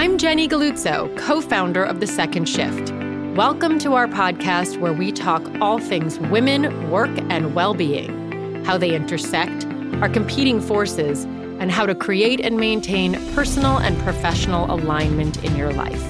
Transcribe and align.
I'm 0.00 0.16
Jenny 0.16 0.48
Galuzzo, 0.48 1.14
co 1.18 1.42
founder 1.42 1.84
of 1.84 2.00
The 2.00 2.06
Second 2.06 2.48
Shift. 2.48 2.90
Welcome 3.36 3.78
to 3.80 3.92
our 3.92 4.06
podcast 4.06 4.80
where 4.80 4.94
we 4.94 5.12
talk 5.12 5.42
all 5.60 5.78
things 5.78 6.18
women, 6.18 6.90
work, 6.90 7.10
and 7.28 7.54
well 7.54 7.74
being, 7.74 8.64
how 8.64 8.78
they 8.78 8.94
intersect, 8.94 9.66
our 10.00 10.08
competing 10.08 10.58
forces, 10.58 11.24
and 11.60 11.70
how 11.70 11.84
to 11.84 11.94
create 11.94 12.40
and 12.40 12.56
maintain 12.56 13.12
personal 13.34 13.76
and 13.76 13.98
professional 13.98 14.74
alignment 14.74 15.44
in 15.44 15.54
your 15.54 15.70
life. 15.70 16.02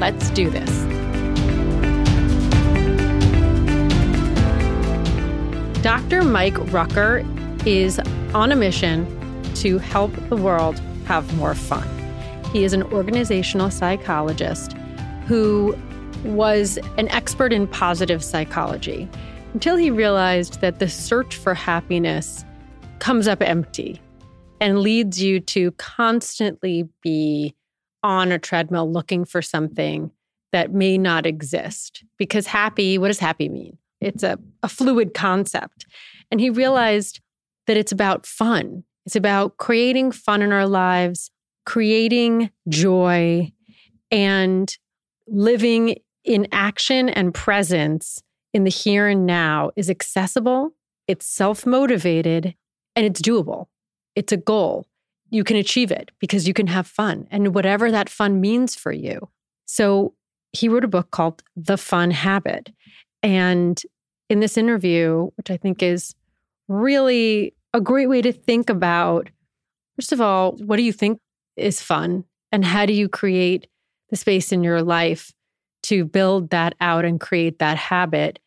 Let's 0.00 0.30
do 0.30 0.48
this. 0.48 0.70
Dr. 5.82 6.22
Mike 6.22 6.56
Rucker 6.72 7.22
is 7.66 8.00
on 8.32 8.50
a 8.50 8.56
mission 8.56 9.04
to 9.56 9.76
help 9.76 10.14
the 10.30 10.36
world 10.36 10.80
have 11.04 11.36
more 11.36 11.54
fun. 11.54 11.95
He 12.56 12.64
is 12.64 12.72
an 12.72 12.84
organizational 12.84 13.70
psychologist 13.70 14.72
who 15.26 15.76
was 16.24 16.78
an 16.96 17.06
expert 17.08 17.52
in 17.52 17.66
positive 17.66 18.24
psychology 18.24 19.06
until 19.52 19.76
he 19.76 19.90
realized 19.90 20.62
that 20.62 20.78
the 20.78 20.88
search 20.88 21.36
for 21.36 21.52
happiness 21.52 22.46
comes 22.98 23.28
up 23.28 23.42
empty 23.42 24.00
and 24.58 24.80
leads 24.80 25.22
you 25.22 25.38
to 25.38 25.72
constantly 25.72 26.88
be 27.02 27.54
on 28.02 28.32
a 28.32 28.38
treadmill 28.38 28.90
looking 28.90 29.26
for 29.26 29.42
something 29.42 30.10
that 30.52 30.72
may 30.72 30.96
not 30.96 31.26
exist. 31.26 32.04
Because 32.16 32.46
happy, 32.46 32.96
what 32.96 33.08
does 33.08 33.18
happy 33.18 33.50
mean? 33.50 33.76
It's 34.00 34.22
a, 34.22 34.38
a 34.62 34.68
fluid 34.70 35.12
concept. 35.12 35.84
And 36.30 36.40
he 36.40 36.48
realized 36.48 37.20
that 37.66 37.76
it's 37.76 37.92
about 37.92 38.24
fun. 38.24 38.82
It's 39.04 39.14
about 39.14 39.58
creating 39.58 40.10
fun 40.10 40.40
in 40.40 40.52
our 40.52 40.66
lives, 40.66 41.30
creating 41.66 42.50
joy, 42.68 43.52
and 44.10 44.74
living 45.26 45.96
in 46.24 46.48
action 46.52 47.08
and 47.08 47.34
presence 47.34 48.22
in 48.54 48.64
the 48.64 48.70
here 48.70 49.06
and 49.06 49.26
now 49.26 49.70
is 49.76 49.90
accessible, 49.90 50.70
it's 51.06 51.26
self 51.26 51.66
motivated, 51.66 52.54
and 52.94 53.04
it's 53.04 53.20
doable. 53.20 53.66
It's 54.14 54.32
a 54.32 54.36
goal. 54.38 54.86
You 55.28 55.44
can 55.44 55.56
achieve 55.56 55.90
it 55.90 56.10
because 56.20 56.48
you 56.48 56.54
can 56.54 56.68
have 56.68 56.86
fun 56.86 57.26
and 57.30 57.54
whatever 57.54 57.90
that 57.90 58.08
fun 58.08 58.40
means 58.40 58.74
for 58.74 58.92
you. 58.92 59.28
So 59.66 60.14
he 60.52 60.68
wrote 60.68 60.84
a 60.84 60.88
book 60.88 61.10
called 61.10 61.42
The 61.56 61.76
Fun 61.76 62.12
Habit. 62.12 62.70
And 63.22 63.80
in 64.30 64.40
this 64.40 64.56
interview, 64.56 65.30
which 65.36 65.50
I 65.50 65.56
think 65.56 65.82
is 65.82 66.14
really 66.68 67.54
a 67.74 67.80
great 67.80 68.08
way 68.08 68.22
to 68.22 68.32
think 68.32 68.70
about, 68.70 69.28
first 69.96 70.12
of 70.12 70.20
all, 70.20 70.52
what 70.52 70.76
do 70.76 70.82
you 70.82 70.92
think 70.92 71.20
is 71.56 71.80
fun? 71.80 72.24
And 72.52 72.64
how 72.64 72.86
do 72.86 72.92
you 72.92 73.08
create 73.08 73.66
the 74.10 74.16
space 74.16 74.52
in 74.52 74.62
your 74.62 74.82
life 74.82 75.32
to 75.84 76.04
build 76.04 76.50
that 76.50 76.74
out 76.80 77.04
and 77.04 77.20
create 77.20 77.58
that 77.58 77.76
habit 77.76 78.38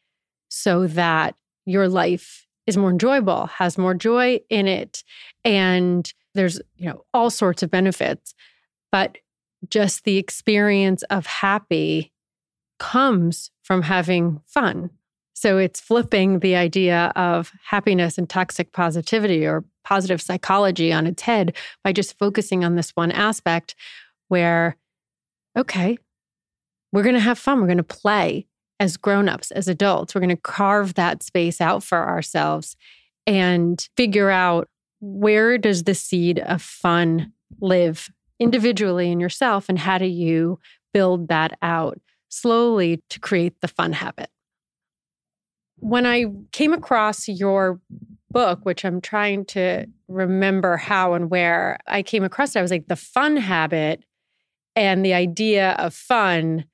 so 0.49 0.88
that 0.88 1.35
your 1.65 1.87
life 1.87 2.47
is 2.67 2.77
more 2.77 2.89
enjoyable, 2.89 3.47
has 3.47 3.77
more 3.77 3.93
joy 3.93 4.39
in 4.49 4.67
it. 4.67 5.03
And 5.43 6.11
there's, 6.35 6.61
you 6.77 6.87
know, 6.87 7.05
all 7.13 7.30
sorts 7.30 7.63
of 7.63 7.71
benefits. 7.71 8.33
But 8.91 9.17
just 9.69 10.03
the 10.03 10.17
experience 10.17 11.03
of 11.03 11.25
happy 11.25 12.11
comes 12.77 13.52
from 13.63 13.83
having 13.83 14.41
fun. 14.45 14.89
So 15.40 15.58
it's 15.58 15.80
flipping 15.80 16.40
the 16.40 16.58
idea 16.58 17.14
of 17.16 17.54
happiness 17.64 18.18
and 18.18 18.30
toxic 18.30 18.73
positivity 18.73 19.45
or 19.45 19.64
positive 19.86 20.22
psychology 20.22 20.92
on 20.92 21.08
its 21.08 21.22
head 21.22 21.56
by 21.82 21.94
just 21.94 22.20
focusing 22.20 22.66
on 22.66 22.76
this 22.76 22.90
one 22.90 23.14
aspect 23.14 23.73
where, 24.28 24.76
okay, 25.58 25.98
we're 26.92 27.04
going 27.04 27.16
to 27.16 27.22
have 27.22 27.40
fun. 27.40 27.62
We're 27.62 27.67
going 27.67 27.78
to 27.78 27.84
play 27.86 28.48
as 28.82 28.98
grown-ups, 28.98 29.52
as 29.52 29.70
adults. 29.70 30.14
We're 30.14 30.20
going 30.20 30.36
to 30.36 30.42
carve 30.42 30.95
that 30.95 31.23
space 31.23 31.61
out 31.61 31.83
for 31.83 32.05
ourselves 32.05 32.76
and 33.26 33.88
figure 33.95 34.30
out 34.30 34.67
where 34.99 35.58
does 35.58 35.86
the 35.86 35.95
seed 35.95 36.39
of 36.39 36.61
fun 36.61 37.32
live 37.61 38.10
individually 38.42 39.10
in 39.10 39.22
yourself 39.22 39.70
and 39.70 39.80
how 39.80 39.99
do 39.99 40.05
you 40.05 40.60
build 40.94 41.30
that 41.30 41.58
out 41.61 41.98
slowly 42.28 43.02
to 43.10 43.22
create 43.22 43.61
the 43.61 43.70
fun 43.70 43.94
habit. 43.94 44.30
When 45.80 46.06
I 46.06 46.26
came 46.52 46.73
across 46.73 47.28
your 47.28 47.80
book, 48.32 48.60
which 48.64 48.86
I'm 48.86 49.02
trying 49.02 49.45
to 49.45 49.88
remember 50.08 50.78
how 50.78 51.14
and 51.14 51.30
where 51.30 51.80
I 51.88 52.04
came 52.04 52.23
across 52.23 52.56
it, 52.56 52.60
I 52.60 52.62
was 52.62 52.72
like, 52.72 52.88
the 52.88 52.95
fun 52.95 53.38
habit 53.38 54.04
and 54.76 55.04
the 55.04 55.14
idea 55.14 55.72
of 55.73 55.94
fun 55.94 56.66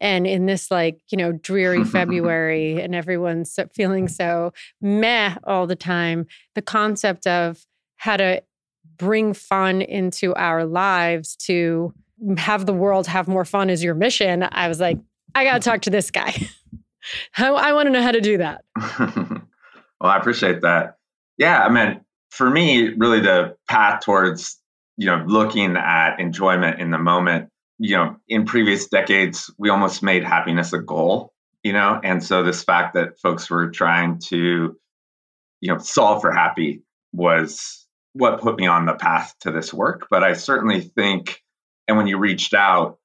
and 0.00 0.26
in 0.26 0.46
this 0.46 0.70
like 0.70 1.00
you 1.10 1.18
know 1.18 1.32
dreary 1.32 1.84
february 1.96 2.80
and 2.80 2.94
everyone's 2.94 3.58
feeling 3.74 4.08
so 4.08 4.52
meh 4.80 5.34
all 5.44 5.66
the 5.66 5.76
time 5.76 6.26
the 6.54 6.62
concept 6.62 7.26
of 7.26 7.66
how 7.96 8.16
to 8.16 8.42
bring 8.96 9.34
fun 9.34 9.82
into 9.82 10.34
our 10.34 10.64
lives 10.64 11.36
to 11.36 11.92
have 12.38 12.66
the 12.66 12.72
world 12.72 13.06
have 13.06 13.28
more 13.28 13.44
fun 13.44 13.70
is 13.70 13.82
your 13.82 13.94
mission. 13.94 14.46
I 14.50 14.68
was 14.68 14.80
like 14.80 14.98
i 15.34 15.44
gotta 15.44 15.60
talk 15.60 15.82
to 15.82 15.90
this 15.90 16.10
guy 16.10 16.34
I, 17.36 17.48
I 17.48 17.72
want 17.72 17.86
to 17.86 17.90
know 17.90 18.02
how 18.02 18.12
to 18.12 18.20
do 18.20 18.38
that. 18.38 18.64
Well 20.02 20.10
i 20.10 20.16
appreciate 20.16 20.62
that. 20.62 20.96
Yeah 21.36 21.62
i 21.62 21.68
mean 21.68 22.00
for 22.30 22.48
me 22.48 22.94
really 22.94 23.20
the 23.20 23.54
path 23.68 24.02
towards 24.02 24.58
you 24.96 25.04
know 25.04 25.22
looking 25.26 25.76
at 25.76 26.18
enjoyment 26.18 26.80
in 26.80 26.90
the 26.90 26.96
moment 26.96 27.50
you 27.80 27.96
know, 27.96 28.16
in 28.28 28.44
previous 28.44 28.88
decades, 28.88 29.50
we 29.56 29.70
almost 29.70 30.02
made 30.02 30.22
happiness 30.22 30.74
a 30.74 30.78
goal, 30.78 31.32
you 31.62 31.72
know, 31.72 31.98
and 32.04 32.22
so 32.22 32.42
this 32.42 32.62
fact 32.62 32.92
that 32.92 33.18
folks 33.18 33.48
were 33.48 33.70
trying 33.70 34.18
to, 34.18 34.76
you 35.62 35.72
know, 35.72 35.78
solve 35.78 36.20
for 36.20 36.30
happy 36.30 36.82
was 37.14 37.86
what 38.12 38.42
put 38.42 38.58
me 38.58 38.66
on 38.66 38.84
the 38.84 38.92
path 38.92 39.34
to 39.40 39.50
this 39.50 39.72
work. 39.72 40.08
But 40.10 40.22
I 40.22 40.34
certainly 40.34 40.82
think, 40.82 41.40
and 41.88 41.96
when 41.96 42.06
you 42.06 42.18
reached 42.18 42.52
out, 42.52 42.98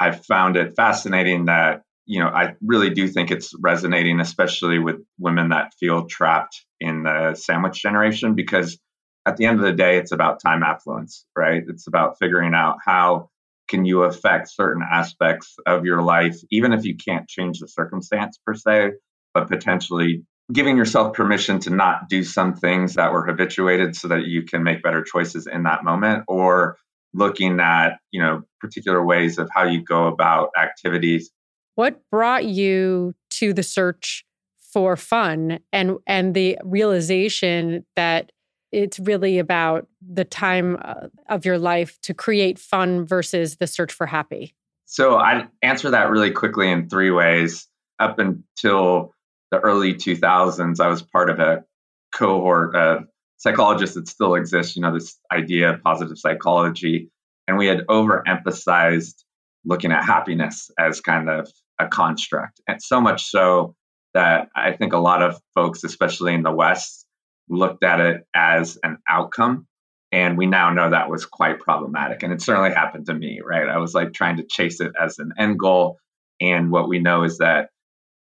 I 0.00 0.12
found 0.12 0.56
it 0.56 0.76
fascinating 0.76 1.44
that, 1.44 1.82
you 2.06 2.20
know, 2.20 2.28
I 2.28 2.54
really 2.60 2.90
do 2.90 3.08
think 3.08 3.30
it's 3.30 3.52
resonating, 3.60 4.20
especially 4.20 4.78
with 4.78 4.96
women 5.18 5.50
that 5.50 5.74
feel 5.78 6.06
trapped 6.06 6.64
in 6.80 7.04
the 7.04 7.34
sandwich 7.34 7.80
generation, 7.80 8.34
because 8.34 8.78
at 9.24 9.36
the 9.36 9.46
end 9.46 9.60
of 9.60 9.64
the 9.64 9.72
day, 9.72 9.98
it's 9.98 10.12
about 10.12 10.40
time 10.40 10.62
affluence, 10.62 11.24
right? 11.36 11.62
It's 11.66 11.86
about 11.86 12.18
figuring 12.18 12.54
out 12.54 12.78
how 12.84 13.30
can 13.68 13.84
you 13.84 14.02
affect 14.02 14.50
certain 14.50 14.82
aspects 14.82 15.54
of 15.64 15.84
your 15.84 16.02
life, 16.02 16.36
even 16.50 16.72
if 16.72 16.84
you 16.84 16.96
can't 16.96 17.28
change 17.28 17.60
the 17.60 17.68
circumstance 17.68 18.38
per 18.44 18.54
se, 18.54 18.92
but 19.32 19.48
potentially 19.48 20.24
giving 20.52 20.76
yourself 20.76 21.14
permission 21.14 21.60
to 21.60 21.70
not 21.70 22.08
do 22.08 22.24
some 22.24 22.54
things 22.54 22.94
that 22.94 23.12
were 23.12 23.24
habituated 23.24 23.96
so 23.96 24.08
that 24.08 24.26
you 24.26 24.42
can 24.42 24.62
make 24.62 24.82
better 24.82 25.02
choices 25.02 25.46
in 25.46 25.62
that 25.62 25.84
moment 25.84 26.24
or 26.26 26.76
looking 27.14 27.60
at 27.60 27.98
you 28.10 28.20
know 28.20 28.42
particular 28.60 29.04
ways 29.04 29.38
of 29.38 29.48
how 29.54 29.64
you 29.64 29.82
go 29.82 30.06
about 30.06 30.50
activities 30.58 31.30
what 31.74 32.00
brought 32.10 32.44
you 32.44 33.14
to 33.30 33.52
the 33.52 33.62
search 33.62 34.24
for 34.72 34.96
fun 34.96 35.58
and 35.72 35.98
and 36.06 36.34
the 36.34 36.58
realization 36.64 37.84
that 37.96 38.32
it's 38.72 38.98
really 38.98 39.38
about 39.38 39.86
the 40.00 40.24
time 40.24 40.78
uh, 40.82 41.08
of 41.28 41.44
your 41.44 41.58
life 41.58 42.00
to 42.00 42.14
create 42.14 42.58
fun 42.58 43.06
versus 43.06 43.56
the 43.56 43.66
search 43.66 43.92
for 43.92 44.06
happy? 44.06 44.54
So 44.86 45.16
I 45.16 45.46
answer 45.62 45.90
that 45.90 46.10
really 46.10 46.30
quickly 46.30 46.70
in 46.70 46.88
three 46.88 47.10
ways. 47.10 47.68
Up 47.98 48.18
until 48.18 49.14
the 49.50 49.60
early 49.60 49.94
2000s, 49.94 50.80
I 50.80 50.88
was 50.88 51.02
part 51.02 51.30
of 51.30 51.38
a 51.38 51.64
cohort 52.12 52.74
of 52.74 53.04
psychologists 53.36 53.96
that 53.96 54.08
still 54.08 54.34
exists, 54.34 54.74
you 54.74 54.82
know, 54.82 54.92
this 54.92 55.18
idea 55.30 55.74
of 55.74 55.82
positive 55.82 56.18
psychology. 56.18 57.10
And 57.46 57.56
we 57.56 57.66
had 57.66 57.86
overemphasized 57.88 59.22
looking 59.64 59.92
at 59.92 60.04
happiness 60.04 60.70
as 60.78 61.00
kind 61.00 61.28
of 61.28 61.48
a 61.82 61.88
construct. 61.88 62.60
And 62.66 62.82
so 62.82 63.00
much 63.00 63.26
so 63.26 63.74
that 64.14 64.48
I 64.54 64.72
think 64.72 64.92
a 64.92 64.98
lot 64.98 65.22
of 65.22 65.40
folks, 65.54 65.84
especially 65.84 66.34
in 66.34 66.42
the 66.42 66.52
West, 66.52 67.06
looked 67.48 67.84
at 67.84 68.00
it 68.00 68.22
as 68.34 68.78
an 68.82 68.98
outcome. 69.08 69.66
And 70.10 70.36
we 70.36 70.46
now 70.46 70.72
know 70.72 70.90
that 70.90 71.10
was 71.10 71.24
quite 71.24 71.60
problematic. 71.60 72.22
And 72.22 72.32
it 72.32 72.42
certainly 72.42 72.70
happened 72.70 73.06
to 73.06 73.14
me, 73.14 73.40
right? 73.44 73.68
I 73.68 73.78
was 73.78 73.94
like 73.94 74.12
trying 74.12 74.36
to 74.36 74.46
chase 74.46 74.80
it 74.80 74.92
as 75.00 75.18
an 75.18 75.32
end 75.38 75.58
goal. 75.58 75.98
And 76.40 76.70
what 76.70 76.88
we 76.88 76.98
know 76.98 77.24
is 77.24 77.38
that 77.38 77.70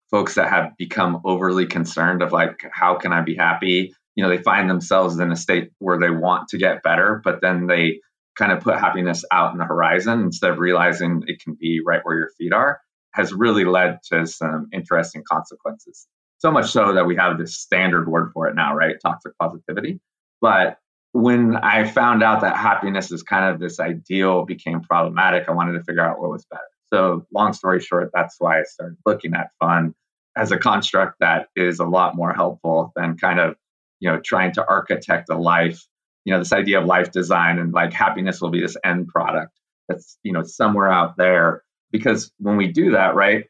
folks 0.09 0.35
that 0.35 0.49
have 0.49 0.77
become 0.77 1.21
overly 1.25 1.65
concerned 1.65 2.21
of 2.21 2.31
like, 2.31 2.63
how 2.71 2.95
can 2.95 3.11
I 3.11 3.21
be 3.21 3.35
happy? 3.35 3.93
You 4.15 4.23
know, 4.23 4.29
they 4.29 4.41
find 4.41 4.69
themselves 4.69 5.19
in 5.19 5.31
a 5.31 5.35
state 5.35 5.71
where 5.79 5.99
they 5.99 6.11
want 6.11 6.49
to 6.49 6.57
get 6.57 6.83
better, 6.83 7.19
but 7.23 7.41
then 7.41 7.67
they 7.67 7.99
kind 8.37 8.51
of 8.51 8.61
put 8.61 8.79
happiness 8.79 9.25
out 9.31 9.51
in 9.51 9.57
the 9.57 9.65
horizon 9.65 10.21
instead 10.21 10.51
of 10.51 10.59
realizing 10.59 11.23
it 11.27 11.41
can 11.43 11.55
be 11.59 11.81
right 11.85 12.01
where 12.03 12.17
your 12.17 12.29
feet 12.37 12.53
are, 12.53 12.79
has 13.13 13.33
really 13.33 13.65
led 13.65 13.99
to 14.11 14.25
some 14.25 14.67
interesting 14.73 15.23
consequences. 15.29 16.07
So 16.39 16.51
much 16.51 16.71
so 16.71 16.93
that 16.93 17.05
we 17.05 17.15
have 17.15 17.37
this 17.37 17.57
standard 17.57 18.09
word 18.09 18.31
for 18.33 18.47
it 18.47 18.55
now, 18.55 18.75
right? 18.75 18.95
Toxic 19.01 19.31
positivity. 19.39 19.99
But 20.41 20.77
when 21.13 21.55
I 21.55 21.87
found 21.87 22.23
out 22.23 22.41
that 22.41 22.57
happiness 22.57 23.11
is 23.11 23.23
kind 23.23 23.53
of 23.53 23.59
this 23.59 23.79
ideal 23.79 24.45
became 24.45 24.81
problematic, 24.81 25.47
I 25.47 25.53
wanted 25.53 25.73
to 25.73 25.83
figure 25.83 26.03
out 26.03 26.19
what 26.19 26.31
was 26.31 26.45
better. 26.49 26.63
So, 26.91 27.25
long 27.33 27.53
story 27.53 27.79
short, 27.79 28.11
that's 28.13 28.35
why 28.39 28.59
I 28.59 28.63
started 28.63 28.97
looking 29.05 29.33
at 29.33 29.49
fun 29.59 29.95
as 30.35 30.51
a 30.51 30.57
construct 30.57 31.19
that 31.19 31.47
is 31.55 31.79
a 31.79 31.85
lot 31.85 32.15
more 32.15 32.33
helpful 32.33 32.91
than 32.95 33.17
kind 33.17 33.39
of, 33.39 33.55
you 33.99 34.09
know, 34.09 34.19
trying 34.19 34.51
to 34.53 34.67
architect 34.67 35.29
a 35.29 35.37
life, 35.37 35.85
you 36.25 36.33
know, 36.33 36.39
this 36.39 36.53
idea 36.53 36.79
of 36.79 36.85
life 36.85 37.11
design 37.11 37.59
and 37.59 37.73
like 37.73 37.93
happiness 37.93 38.41
will 38.41 38.49
be 38.49 38.61
this 38.61 38.77
end 38.83 39.07
product 39.07 39.57
that's, 39.87 40.17
you 40.23 40.33
know, 40.33 40.43
somewhere 40.43 40.91
out 40.91 41.15
there. 41.17 41.63
Because 41.93 42.31
when 42.39 42.57
we 42.57 42.67
do 42.67 42.91
that, 42.91 43.15
right, 43.15 43.45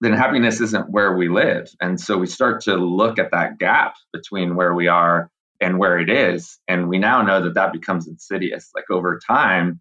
then 0.00 0.14
happiness 0.14 0.60
isn't 0.60 0.90
where 0.90 1.14
we 1.14 1.28
live. 1.28 1.68
And 1.80 2.00
so 2.00 2.16
we 2.16 2.26
start 2.26 2.62
to 2.62 2.76
look 2.76 3.18
at 3.18 3.32
that 3.32 3.58
gap 3.58 3.94
between 4.12 4.56
where 4.56 4.72
we 4.72 4.88
are 4.88 5.30
and 5.60 5.78
where 5.78 5.98
it 5.98 6.08
is. 6.08 6.58
And 6.68 6.88
we 6.88 6.98
now 6.98 7.22
know 7.22 7.42
that 7.42 7.54
that 7.54 7.72
becomes 7.72 8.08
insidious. 8.08 8.70
Like 8.74 8.90
over 8.90 9.18
time, 9.26 9.80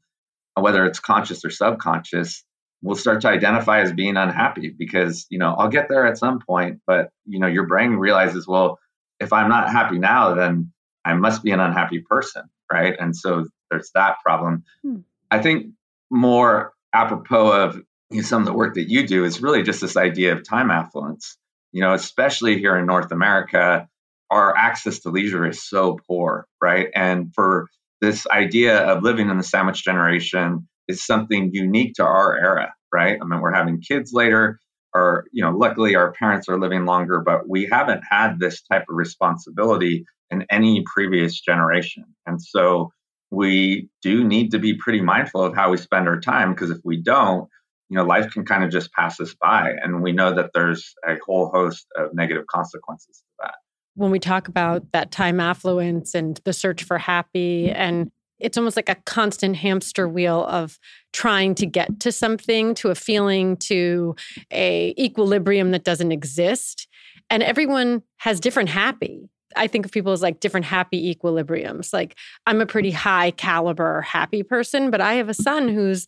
whether 0.59 0.85
it's 0.85 0.99
conscious 0.99 1.43
or 1.45 1.49
subconscious, 1.49 2.43
we'll 2.81 2.95
start 2.95 3.21
to 3.21 3.29
identify 3.29 3.81
as 3.81 3.93
being 3.93 4.17
unhappy 4.17 4.73
because, 4.77 5.25
you 5.29 5.39
know, 5.39 5.53
I'll 5.53 5.69
get 5.69 5.87
there 5.89 6.05
at 6.05 6.17
some 6.17 6.39
point, 6.39 6.81
but, 6.85 7.09
you 7.25 7.39
know, 7.39 7.47
your 7.47 7.65
brain 7.65 7.91
realizes, 7.91 8.47
well, 8.47 8.79
if 9.19 9.31
I'm 9.31 9.49
not 9.49 9.71
happy 9.71 9.99
now, 9.99 10.35
then 10.35 10.71
I 11.05 11.13
must 11.13 11.43
be 11.43 11.51
an 11.51 11.59
unhappy 11.59 12.03
person. 12.09 12.43
Right. 12.71 12.95
And 12.99 13.15
so 13.15 13.45
there's 13.69 13.91
that 13.93 14.17
problem. 14.23 14.63
Hmm. 14.83 14.97
I 15.29 15.41
think 15.41 15.67
more 16.09 16.73
apropos 16.93 17.51
of 17.51 17.75
you 18.09 18.17
know, 18.17 18.23
some 18.23 18.41
of 18.41 18.45
the 18.45 18.53
work 18.53 18.75
that 18.75 18.89
you 18.89 19.07
do 19.07 19.25
is 19.25 19.41
really 19.41 19.63
just 19.63 19.81
this 19.81 19.97
idea 19.97 20.33
of 20.33 20.47
time 20.47 20.71
affluence. 20.71 21.37
You 21.71 21.81
know, 21.81 21.93
especially 21.93 22.59
here 22.59 22.77
in 22.77 22.85
North 22.85 23.11
America, 23.11 23.87
our 24.29 24.55
access 24.55 24.99
to 24.99 25.09
leisure 25.09 25.47
is 25.47 25.67
so 25.67 25.97
poor, 26.07 26.47
right? 26.61 26.87
And 26.93 27.33
for 27.33 27.67
this 28.01 28.27
idea 28.27 28.77
of 28.79 29.03
living 29.03 29.29
in 29.29 29.37
the 29.37 29.43
sandwich 29.43 29.83
generation 29.83 30.67
is 30.87 31.05
something 31.05 31.51
unique 31.53 31.93
to 31.95 32.03
our 32.03 32.37
era, 32.37 32.73
right? 32.93 33.17
I 33.19 33.25
mean, 33.25 33.39
we're 33.39 33.53
having 33.53 33.81
kids 33.81 34.11
later, 34.13 34.59
or, 34.93 35.25
you 35.31 35.43
know, 35.43 35.51
luckily 35.51 35.95
our 35.95 36.11
parents 36.11 36.47
are 36.49 36.59
living 36.59 36.85
longer, 36.85 37.21
but 37.21 37.47
we 37.47 37.67
haven't 37.71 38.03
had 38.07 38.39
this 38.39 38.61
type 38.63 38.83
of 38.89 38.95
responsibility 38.95 40.05
in 40.29 40.45
any 40.49 40.83
previous 40.93 41.39
generation. 41.39 42.05
And 42.25 42.41
so 42.41 42.91
we 43.33 43.89
do 44.01 44.23
need 44.23 44.51
to 44.51 44.59
be 44.59 44.75
pretty 44.75 45.01
mindful 45.01 45.43
of 45.43 45.55
how 45.55 45.71
we 45.71 45.77
spend 45.77 46.07
our 46.07 46.19
time 46.19 46.53
because 46.53 46.69
if 46.69 46.77
we 46.83 46.97
don't, 46.97 47.49
you 47.89 47.97
know, 47.97 48.03
life 48.03 48.31
can 48.31 48.45
kind 48.45 48.63
of 48.63 48.71
just 48.71 48.91
pass 48.93 49.19
us 49.19 49.35
by. 49.41 49.73
And 49.81 50.01
we 50.01 50.11
know 50.11 50.33
that 50.33 50.51
there's 50.53 50.93
a 51.07 51.15
whole 51.25 51.49
host 51.49 51.85
of 51.95 52.13
negative 52.13 52.45
consequences 52.47 53.17
to 53.17 53.23
that 53.41 53.55
when 53.95 54.11
we 54.11 54.19
talk 54.19 54.47
about 54.47 54.91
that 54.91 55.11
time 55.11 55.39
affluence 55.39 56.13
and 56.15 56.39
the 56.45 56.53
search 56.53 56.83
for 56.83 56.97
happy 56.97 57.67
mm-hmm. 57.67 57.75
and 57.75 58.11
it's 58.39 58.57
almost 58.57 58.75
like 58.75 58.89
a 58.89 58.95
constant 59.05 59.55
hamster 59.55 60.09
wheel 60.09 60.45
of 60.45 60.77
trying 61.13 61.55
to 61.55 61.65
get 61.65 61.99
to 62.01 62.11
something 62.11 62.73
to 62.73 62.89
a 62.89 62.95
feeling 62.95 63.55
to 63.55 64.15
a 64.51 64.93
equilibrium 64.99 65.71
that 65.71 65.83
doesn't 65.83 66.11
exist 66.11 66.87
and 67.29 67.43
everyone 67.43 68.01
has 68.17 68.39
different 68.39 68.69
happy 68.69 69.29
i 69.55 69.67
think 69.67 69.85
of 69.85 69.91
people 69.91 70.11
as 70.11 70.21
like 70.21 70.39
different 70.39 70.65
happy 70.65 71.13
equilibriums. 71.13 71.93
Like 71.93 72.15
i'm 72.45 72.61
a 72.61 72.65
pretty 72.65 72.91
high 72.91 73.31
caliber 73.31 74.01
happy 74.01 74.43
person 74.43 74.91
but 74.91 75.01
i 75.01 75.13
have 75.13 75.29
a 75.29 75.33
son 75.33 75.67
who's 75.67 76.07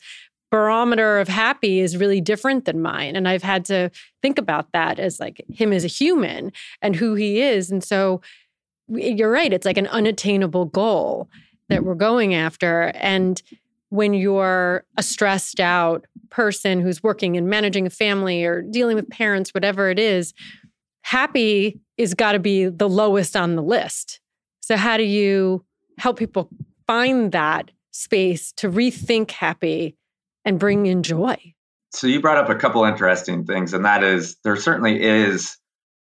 barometer 0.51 1.19
of 1.19 1.27
happy 1.27 1.79
is 1.79 1.97
really 1.97 2.21
different 2.21 2.65
than 2.65 2.81
mine 2.81 3.15
and 3.15 3.27
i've 3.27 3.43
had 3.43 3.65
to 3.65 3.89
think 4.21 4.37
about 4.37 4.71
that 4.71 4.99
as 4.99 5.19
like 5.19 5.43
him 5.49 5.73
as 5.73 5.83
a 5.83 5.87
human 5.87 6.51
and 6.81 6.95
who 6.95 7.15
he 7.15 7.41
is 7.41 7.71
and 7.71 7.83
so 7.83 8.21
you're 8.87 9.31
right 9.31 9.53
it's 9.53 9.65
like 9.65 9.77
an 9.77 9.87
unattainable 9.87 10.65
goal 10.65 11.29
that 11.69 11.83
we're 11.83 11.95
going 11.95 12.33
after 12.35 12.91
and 12.95 13.41
when 13.89 14.13
you're 14.13 14.83
a 14.97 15.03
stressed 15.03 15.59
out 15.59 16.05
person 16.29 16.81
who's 16.81 17.03
working 17.03 17.37
and 17.37 17.47
managing 17.47 17.85
a 17.87 17.89
family 17.89 18.43
or 18.43 18.61
dealing 18.61 18.95
with 18.95 19.09
parents 19.09 19.53
whatever 19.53 19.89
it 19.89 19.99
is 19.99 20.33
happy 21.05 21.79
is 21.97 22.13
got 22.13 22.33
to 22.33 22.39
be 22.39 22.65
the 22.65 22.89
lowest 22.89 23.35
on 23.35 23.55
the 23.55 23.63
list 23.63 24.19
so 24.61 24.75
how 24.75 24.97
do 24.97 25.03
you 25.03 25.63
help 25.97 26.17
people 26.17 26.49
find 26.87 27.31
that 27.31 27.71
space 27.91 28.51
to 28.53 28.69
rethink 28.69 29.31
happy 29.31 29.95
and 30.43 30.59
bring 30.59 30.85
in 30.85 31.01
joy. 31.01 31.37
So 31.91 32.07
you 32.07 32.21
brought 32.21 32.37
up 32.37 32.49
a 32.49 32.55
couple 32.55 32.83
interesting 32.83 33.45
things, 33.45 33.73
and 33.73 33.85
that 33.85 34.03
is 34.03 34.35
there 34.43 34.57
certainly 34.57 35.01
is 35.01 35.57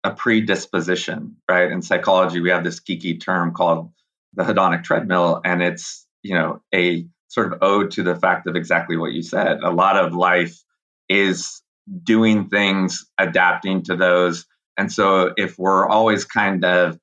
a 0.04 0.12
predisposition, 0.12 1.38
right? 1.50 1.72
In 1.72 1.82
psychology, 1.82 2.40
we 2.40 2.52
have 2.52 2.64
this 2.64 2.80
geeky 2.80 3.20
term 3.20 3.54
called 3.54 3.92
the 4.34 4.44
hedonic 4.44 4.84
treadmill, 4.84 5.42
and 5.44 5.64
it's 5.64 6.06
you 6.22 6.36
know 6.36 6.62
a 6.74 7.08
sort 7.28 7.52
of 7.52 7.60
ode 7.64 7.92
to 7.92 8.04
the 8.04 8.16
fact 8.16 8.48
of 8.48 8.56
exactly 8.56 8.98
what 8.98 9.12
you 9.12 9.24
said. 9.24 9.60
A 9.64 9.72
lot 9.72 9.98
of 9.98 10.14
life 10.14 10.62
is 11.10 11.62
doing 12.04 12.50
things, 12.50 13.06
adapting 13.18 13.84
to 13.84 13.96
those, 13.96 14.46
and 14.80 14.90
so 14.90 15.34
if 15.36 15.60
we're 15.60 15.86
always 15.86 16.24
kind 16.24 16.64
of 16.64 16.98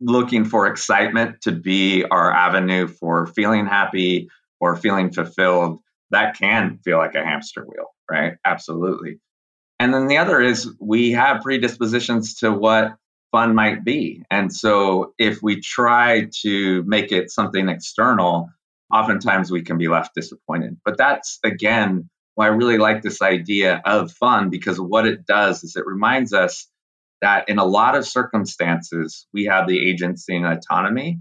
looking 0.00 0.46
for 0.46 0.66
excitement 0.66 1.42
to 1.42 1.52
be 1.52 2.02
our 2.04 2.32
avenue 2.32 2.86
for 2.86 3.26
feeling 3.26 3.66
happy 3.66 4.30
or 4.58 4.74
feeling 4.74 5.12
fulfilled, 5.12 5.80
that 6.10 6.38
can 6.38 6.78
feel 6.82 6.96
like 6.96 7.14
a 7.14 7.22
hamster 7.22 7.62
wheel, 7.66 7.94
right? 8.10 8.38
Absolutely. 8.46 9.20
And 9.78 9.92
then 9.92 10.06
the 10.06 10.16
other 10.16 10.40
is 10.40 10.74
we 10.80 11.12
have 11.12 11.42
predispositions 11.42 12.36
to 12.36 12.50
what 12.50 12.96
fun 13.32 13.54
might 13.54 13.84
be. 13.84 14.22
And 14.30 14.50
so 14.50 15.12
if 15.18 15.42
we 15.42 15.60
try 15.60 16.26
to 16.40 16.82
make 16.84 17.12
it 17.12 17.30
something 17.30 17.68
external, 17.68 18.48
oftentimes 18.90 19.50
we 19.50 19.60
can 19.60 19.76
be 19.76 19.88
left 19.88 20.14
disappointed. 20.14 20.78
But 20.86 20.96
that's 20.96 21.38
again 21.44 22.08
why 22.34 22.46
I 22.46 22.48
really 22.48 22.78
like 22.78 23.02
this 23.02 23.20
idea 23.20 23.82
of 23.84 24.10
fun 24.10 24.48
because 24.48 24.80
what 24.80 25.06
it 25.06 25.26
does 25.26 25.62
is 25.62 25.76
it 25.76 25.84
reminds 25.84 26.32
us 26.32 26.69
that 27.22 27.48
in 27.48 27.58
a 27.58 27.64
lot 27.64 27.96
of 27.96 28.06
circumstances, 28.06 29.26
we 29.32 29.44
have 29.44 29.66
the 29.66 29.88
agency 29.88 30.36
and 30.36 30.46
autonomy 30.46 31.20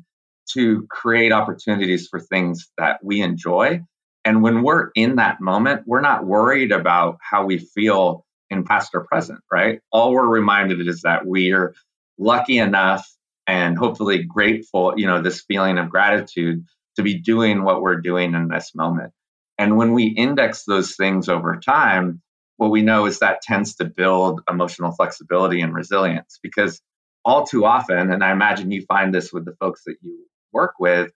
to 0.53 0.87
create 0.89 1.31
opportunities 1.31 2.07
for 2.09 2.19
things 2.19 2.69
that 2.77 2.99
we 3.03 3.21
enjoy 3.21 3.81
and 4.25 4.43
when 4.43 4.63
we're 4.63 4.89
in 4.95 5.15
that 5.15 5.39
moment, 5.39 5.83
we're 5.85 6.01
not 6.01 6.25
worried 6.25 6.71
about 6.71 7.17
how 7.21 7.45
we 7.45 7.57
feel 7.57 8.25
in 8.49 8.63
past 8.63 8.91
or 8.93 9.05
present, 9.05 9.39
right? 9.51 9.79
All 9.91 10.11
we're 10.11 10.27
reminded 10.27 10.87
is 10.87 11.01
that 11.01 11.25
we're 11.25 11.73
lucky 12.17 12.57
enough 12.57 13.07
and 13.47 13.77
hopefully 13.77 14.23
grateful, 14.23 14.93
you 14.97 15.07
know, 15.07 15.21
this 15.21 15.41
feeling 15.41 15.77
of 15.77 15.89
gratitude 15.89 16.63
to 16.95 17.03
be 17.03 17.19
doing 17.19 17.63
what 17.63 17.81
we're 17.81 18.01
doing 18.01 18.33
in 18.33 18.49
this 18.49 18.73
moment. 18.75 19.13
And 19.57 19.77
when 19.77 19.93
we 19.93 20.05
index 20.07 20.63
those 20.65 20.95
things 20.95 21.29
over 21.29 21.57
time, 21.57 22.21
what 22.59 22.71
we 22.71 22.81
know 22.81 23.05
is 23.05 23.19
that 23.19 23.41
tends 23.41 23.75
to 23.75 23.85
build 23.85 24.41
emotional 24.49 24.91
flexibility 24.91 25.61
and 25.61 25.73
resilience 25.73 26.39
because 26.43 26.81
all 27.23 27.45
too 27.45 27.63
often, 27.63 28.11
and 28.11 28.21
I 28.21 28.33
imagine 28.33 28.69
you 28.69 28.81
find 28.81 29.15
this 29.15 29.31
with 29.31 29.45
the 29.45 29.55
folks 29.61 29.83
that 29.85 29.95
you 30.01 30.25
work 30.51 30.73
with, 30.77 31.09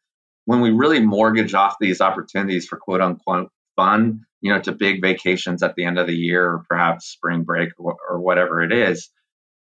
when 0.46 0.62
we 0.62 0.72
really 0.72 1.02
mortgage 1.02 1.54
off 1.54 1.76
these 1.82 2.00
opportunities 2.00 2.66
for 2.66 2.78
quote 2.78 3.02
unquote 3.02 3.50
fun, 3.76 4.22
you 4.40 4.54
know, 4.54 4.62
to 4.62 4.72
big 4.72 5.02
vacations 5.02 5.62
at 5.64 5.76
the 5.76 5.84
end 5.84 6.00
of 6.00 6.08
the 6.08 6.16
year 6.16 6.46
or 6.46 6.64
perhaps 6.70 7.08
spring 7.08 7.44
break 7.44 7.72
or, 7.78 7.98
or 8.10 8.22
whatever 8.22 8.62
it 8.62 8.72
is, 8.72 9.10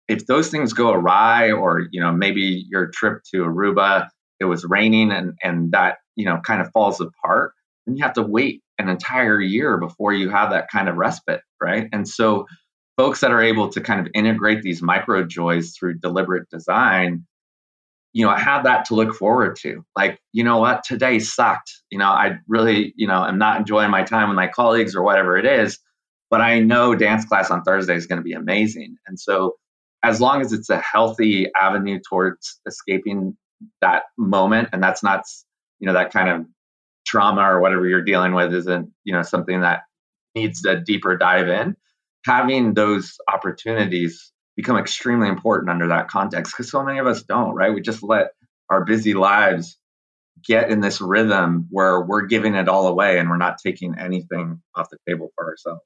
if 0.08 0.24
those 0.26 0.48
things 0.48 0.72
go 0.72 0.90
awry 0.90 1.50
or, 1.50 1.86
you 1.90 2.00
know, 2.00 2.12
maybe 2.12 2.64
your 2.70 2.86
trip 2.86 3.20
to 3.34 3.42
Aruba, 3.42 4.08
it 4.40 4.46
was 4.46 4.64
raining 4.64 5.12
and, 5.12 5.34
and 5.42 5.72
that, 5.72 5.98
you 6.16 6.24
know, 6.24 6.40
kind 6.42 6.62
of 6.62 6.70
falls 6.72 6.98
apart, 7.02 7.52
then 7.84 7.94
you 7.94 8.04
have 8.04 8.14
to 8.14 8.22
wait 8.22 8.62
an 8.78 8.88
entire 8.88 9.40
year 9.40 9.76
before 9.78 10.12
you 10.12 10.30
have 10.30 10.50
that 10.50 10.70
kind 10.70 10.88
of 10.88 10.96
respite, 10.96 11.40
right? 11.60 11.88
And 11.92 12.08
so 12.08 12.46
folks 12.96 13.20
that 13.20 13.30
are 13.30 13.42
able 13.42 13.68
to 13.70 13.80
kind 13.80 14.00
of 14.00 14.08
integrate 14.14 14.62
these 14.62 14.82
micro 14.82 15.24
joys 15.24 15.74
through 15.76 15.98
deliberate 15.98 16.48
design 16.50 17.26
you 18.12 18.24
know, 18.24 18.30
I 18.30 18.38
have 18.38 18.64
that 18.64 18.86
to 18.86 18.94
look 18.94 19.14
forward 19.14 19.56
to. 19.60 19.84
Like, 19.96 20.18
you 20.32 20.42
know 20.42 20.58
what, 20.58 20.82
today 20.82 21.18
sucked. 21.18 21.70
You 21.90 21.98
know, 21.98 22.06
I 22.08 22.38
really, 22.48 22.92
you 22.96 23.06
know, 23.06 23.24
am 23.24 23.38
not 23.38 23.58
enjoying 23.58 23.90
my 23.90 24.02
time 24.02 24.28
with 24.28 24.36
my 24.36 24.48
colleagues 24.48 24.96
or 24.96 25.02
whatever 25.02 25.36
it 25.36 25.46
is, 25.46 25.78
but 26.30 26.40
I 26.40 26.60
know 26.60 26.94
dance 26.94 27.24
class 27.24 27.50
on 27.50 27.62
Thursday 27.62 27.94
is 27.94 28.06
going 28.06 28.18
to 28.18 28.24
be 28.24 28.32
amazing. 28.32 28.96
And 29.06 29.18
so, 29.20 29.56
as 30.02 30.20
long 30.20 30.40
as 30.40 30.52
it's 30.52 30.70
a 30.70 30.78
healthy 30.80 31.48
avenue 31.60 32.00
towards 32.08 32.60
escaping 32.66 33.36
that 33.82 34.04
moment, 34.16 34.68
and 34.72 34.82
that's 34.82 35.02
not, 35.02 35.24
you 35.80 35.86
know, 35.86 35.92
that 35.92 36.12
kind 36.12 36.28
of 36.28 36.46
trauma 37.08 37.42
or 37.42 37.60
whatever 37.60 37.86
you're 37.86 38.04
dealing 38.04 38.34
with 38.34 38.52
isn't, 38.54 38.90
you 39.04 39.12
know, 39.12 39.22
something 39.22 39.62
that 39.62 39.82
needs 40.34 40.64
a 40.64 40.76
deeper 40.76 41.16
dive 41.16 41.48
in, 41.48 41.74
having 42.24 42.74
those 42.74 43.16
opportunities 43.32 44.32
become 44.56 44.76
extremely 44.76 45.28
important 45.28 45.70
under 45.70 45.88
that 45.88 46.08
context 46.08 46.52
because 46.52 46.70
so 46.70 46.84
many 46.84 46.98
of 46.98 47.06
us 47.06 47.22
don't, 47.22 47.54
right? 47.54 47.72
We 47.72 47.80
just 47.80 48.02
let 48.02 48.32
our 48.68 48.84
busy 48.84 49.14
lives 49.14 49.78
get 50.46 50.70
in 50.70 50.80
this 50.80 51.00
rhythm 51.00 51.66
where 51.70 52.00
we're 52.02 52.26
giving 52.26 52.54
it 52.54 52.68
all 52.68 52.86
away 52.86 53.18
and 53.18 53.30
we're 53.30 53.38
not 53.38 53.56
taking 53.64 53.96
anything 53.98 54.60
off 54.76 54.88
the 54.90 54.98
table 55.08 55.30
for 55.34 55.46
ourselves. 55.46 55.80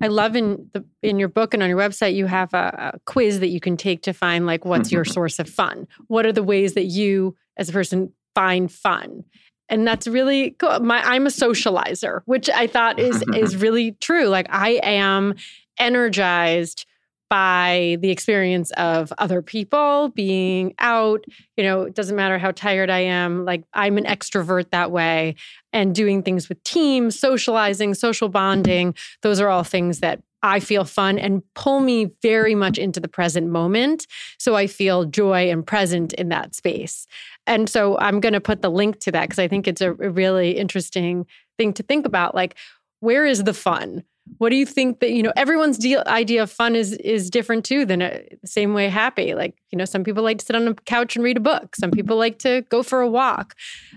I 0.00 0.08
love 0.08 0.36
in 0.36 0.68
the 0.74 0.84
in 1.02 1.18
your 1.18 1.28
book 1.28 1.54
and 1.54 1.62
on 1.62 1.70
your 1.70 1.78
website 1.78 2.14
you 2.14 2.26
have 2.26 2.52
a, 2.52 2.92
a 2.94 2.98
quiz 3.06 3.40
that 3.40 3.48
you 3.48 3.60
can 3.60 3.76
take 3.76 4.02
to 4.02 4.12
find 4.12 4.46
like 4.46 4.64
what's 4.64 4.92
your 4.92 5.04
source 5.16 5.38
of 5.38 5.48
fun. 5.48 5.86
What 6.08 6.26
are 6.26 6.32
the 6.32 6.42
ways 6.42 6.74
that 6.74 6.84
you 6.84 7.34
as 7.56 7.68
a 7.68 7.72
person 7.72 8.12
find 8.36 8.70
fun. 8.70 9.24
And 9.68 9.86
that's 9.86 10.06
really 10.06 10.52
cool. 10.52 10.80
My 10.80 11.02
I'm 11.02 11.26
a 11.26 11.30
socializer, 11.30 12.20
which 12.26 12.48
I 12.50 12.66
thought 12.66 12.98
is 12.98 13.22
is 13.34 13.56
really 13.56 13.92
true. 14.00 14.26
Like 14.26 14.46
I 14.50 14.80
am 14.82 15.34
energized 15.78 16.86
by 17.28 17.96
the 18.00 18.10
experience 18.10 18.70
of 18.72 19.12
other 19.18 19.42
people 19.42 20.10
being 20.10 20.74
out. 20.78 21.24
You 21.56 21.64
know, 21.64 21.82
it 21.82 21.94
doesn't 21.94 22.16
matter 22.16 22.38
how 22.38 22.52
tired 22.52 22.90
I 22.90 23.00
am. 23.00 23.44
Like, 23.44 23.64
I'm 23.74 23.98
an 23.98 24.04
extrovert 24.04 24.70
that 24.70 24.90
way. 24.90 25.36
And 25.72 25.94
doing 25.94 26.22
things 26.22 26.48
with 26.48 26.62
teams, 26.62 27.18
socializing, 27.18 27.94
social 27.94 28.28
bonding, 28.28 28.94
those 29.22 29.40
are 29.40 29.48
all 29.48 29.64
things 29.64 30.00
that 30.00 30.20
I 30.42 30.60
feel 30.60 30.84
fun 30.84 31.18
and 31.18 31.42
pull 31.54 31.80
me 31.80 32.12
very 32.22 32.54
much 32.54 32.78
into 32.78 33.00
the 33.00 33.08
present 33.08 33.48
moment. 33.48 34.06
So 34.38 34.54
I 34.54 34.68
feel 34.68 35.04
joy 35.04 35.50
and 35.50 35.66
present 35.66 36.12
in 36.12 36.28
that 36.28 36.54
space. 36.54 37.06
And 37.46 37.68
so 37.68 37.98
I'm 37.98 38.20
going 38.20 38.32
to 38.32 38.40
put 38.40 38.62
the 38.62 38.70
link 38.70 39.00
to 39.00 39.12
that 39.12 39.22
because 39.22 39.38
I 39.38 39.48
think 39.48 39.66
it's 39.66 39.80
a 39.80 39.92
really 39.92 40.52
interesting 40.52 41.26
thing 41.58 41.72
to 41.74 41.82
think 41.82 42.06
about. 42.06 42.34
Like, 42.34 42.54
where 43.00 43.26
is 43.26 43.44
the 43.44 43.54
fun? 43.54 44.04
What 44.38 44.50
do 44.50 44.56
you 44.56 44.66
think 44.66 45.00
that 45.00 45.12
you 45.12 45.22
know? 45.22 45.32
Everyone's 45.36 45.78
deal, 45.78 46.02
idea 46.06 46.42
of 46.42 46.50
fun 46.50 46.76
is 46.76 46.92
is 46.92 47.30
different 47.30 47.64
too. 47.64 47.86
Than 47.86 48.02
a, 48.02 48.26
the 48.42 48.48
same 48.48 48.74
way 48.74 48.88
happy. 48.88 49.34
Like 49.34 49.56
you 49.70 49.78
know, 49.78 49.84
some 49.84 50.04
people 50.04 50.22
like 50.22 50.38
to 50.38 50.44
sit 50.44 50.56
on 50.56 50.68
a 50.68 50.74
couch 50.74 51.16
and 51.16 51.24
read 51.24 51.36
a 51.36 51.40
book. 51.40 51.74
Some 51.76 51.90
people 51.90 52.16
like 52.16 52.38
to 52.40 52.62
go 52.68 52.82
for 52.82 53.00
a 53.00 53.08
walk. 53.08 53.54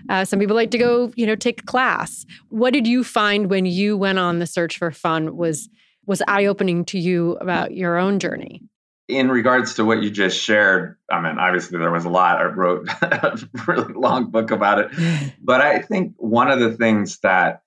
Uh, 0.08 0.24
some 0.24 0.38
people 0.38 0.56
like 0.56 0.70
to 0.70 0.78
go 0.78 1.12
you 1.16 1.26
know 1.26 1.36
take 1.36 1.62
a 1.62 1.66
class. 1.66 2.24
What 2.48 2.72
did 2.72 2.86
you 2.86 3.04
find 3.04 3.50
when 3.50 3.66
you 3.66 3.96
went 3.96 4.18
on 4.18 4.38
the 4.38 4.46
search 4.46 4.78
for 4.78 4.90
fun? 4.90 5.36
Was 5.36 5.68
was 6.06 6.22
eye 6.26 6.46
opening 6.46 6.84
to 6.86 6.98
you 6.98 7.32
about 7.40 7.74
your 7.74 7.98
own 7.98 8.18
journey? 8.18 8.62
In 9.08 9.28
regards 9.28 9.74
to 9.74 9.84
what 9.84 10.02
you 10.02 10.10
just 10.10 10.40
shared, 10.40 10.96
I 11.10 11.20
mean, 11.20 11.38
obviously 11.38 11.78
there 11.78 11.90
was 11.90 12.04
a 12.04 12.10
lot. 12.10 12.38
I 12.38 12.44
wrote 12.44 12.88
a 13.02 13.38
really 13.66 13.92
long 13.92 14.30
book 14.30 14.50
about 14.50 14.78
it. 14.78 15.34
But 15.42 15.60
I 15.60 15.80
think 15.80 16.14
one 16.16 16.50
of 16.50 16.60
the 16.60 16.76
things 16.76 17.18
that 17.20 17.62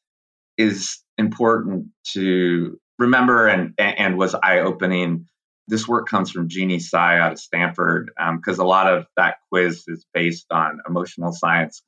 is 0.58 1.03
important 1.18 1.88
to 2.14 2.80
remember 3.00 3.48
and, 3.48 3.74
and 3.78 4.18
was 4.18 4.36
eye 4.36 4.60
opening. 4.60 5.28
This 5.68 5.88
work 5.88 6.10
comes 6.10 6.32
from 6.32 6.50
Jeanne 6.50 6.80
Tsai 6.80 7.20
out 7.20 7.34
of 7.34 7.40
Stanford 7.40 8.12
because 8.36 8.60
um, 8.60 8.66
a 8.66 8.68
lot 8.68 8.92
of 8.92 9.06
that 9.16 9.38
quiz 9.50 9.86
is 9.88 10.06
based 10.14 10.48
on 10.52 10.80
emotional 10.88 11.32
science 11.32 11.82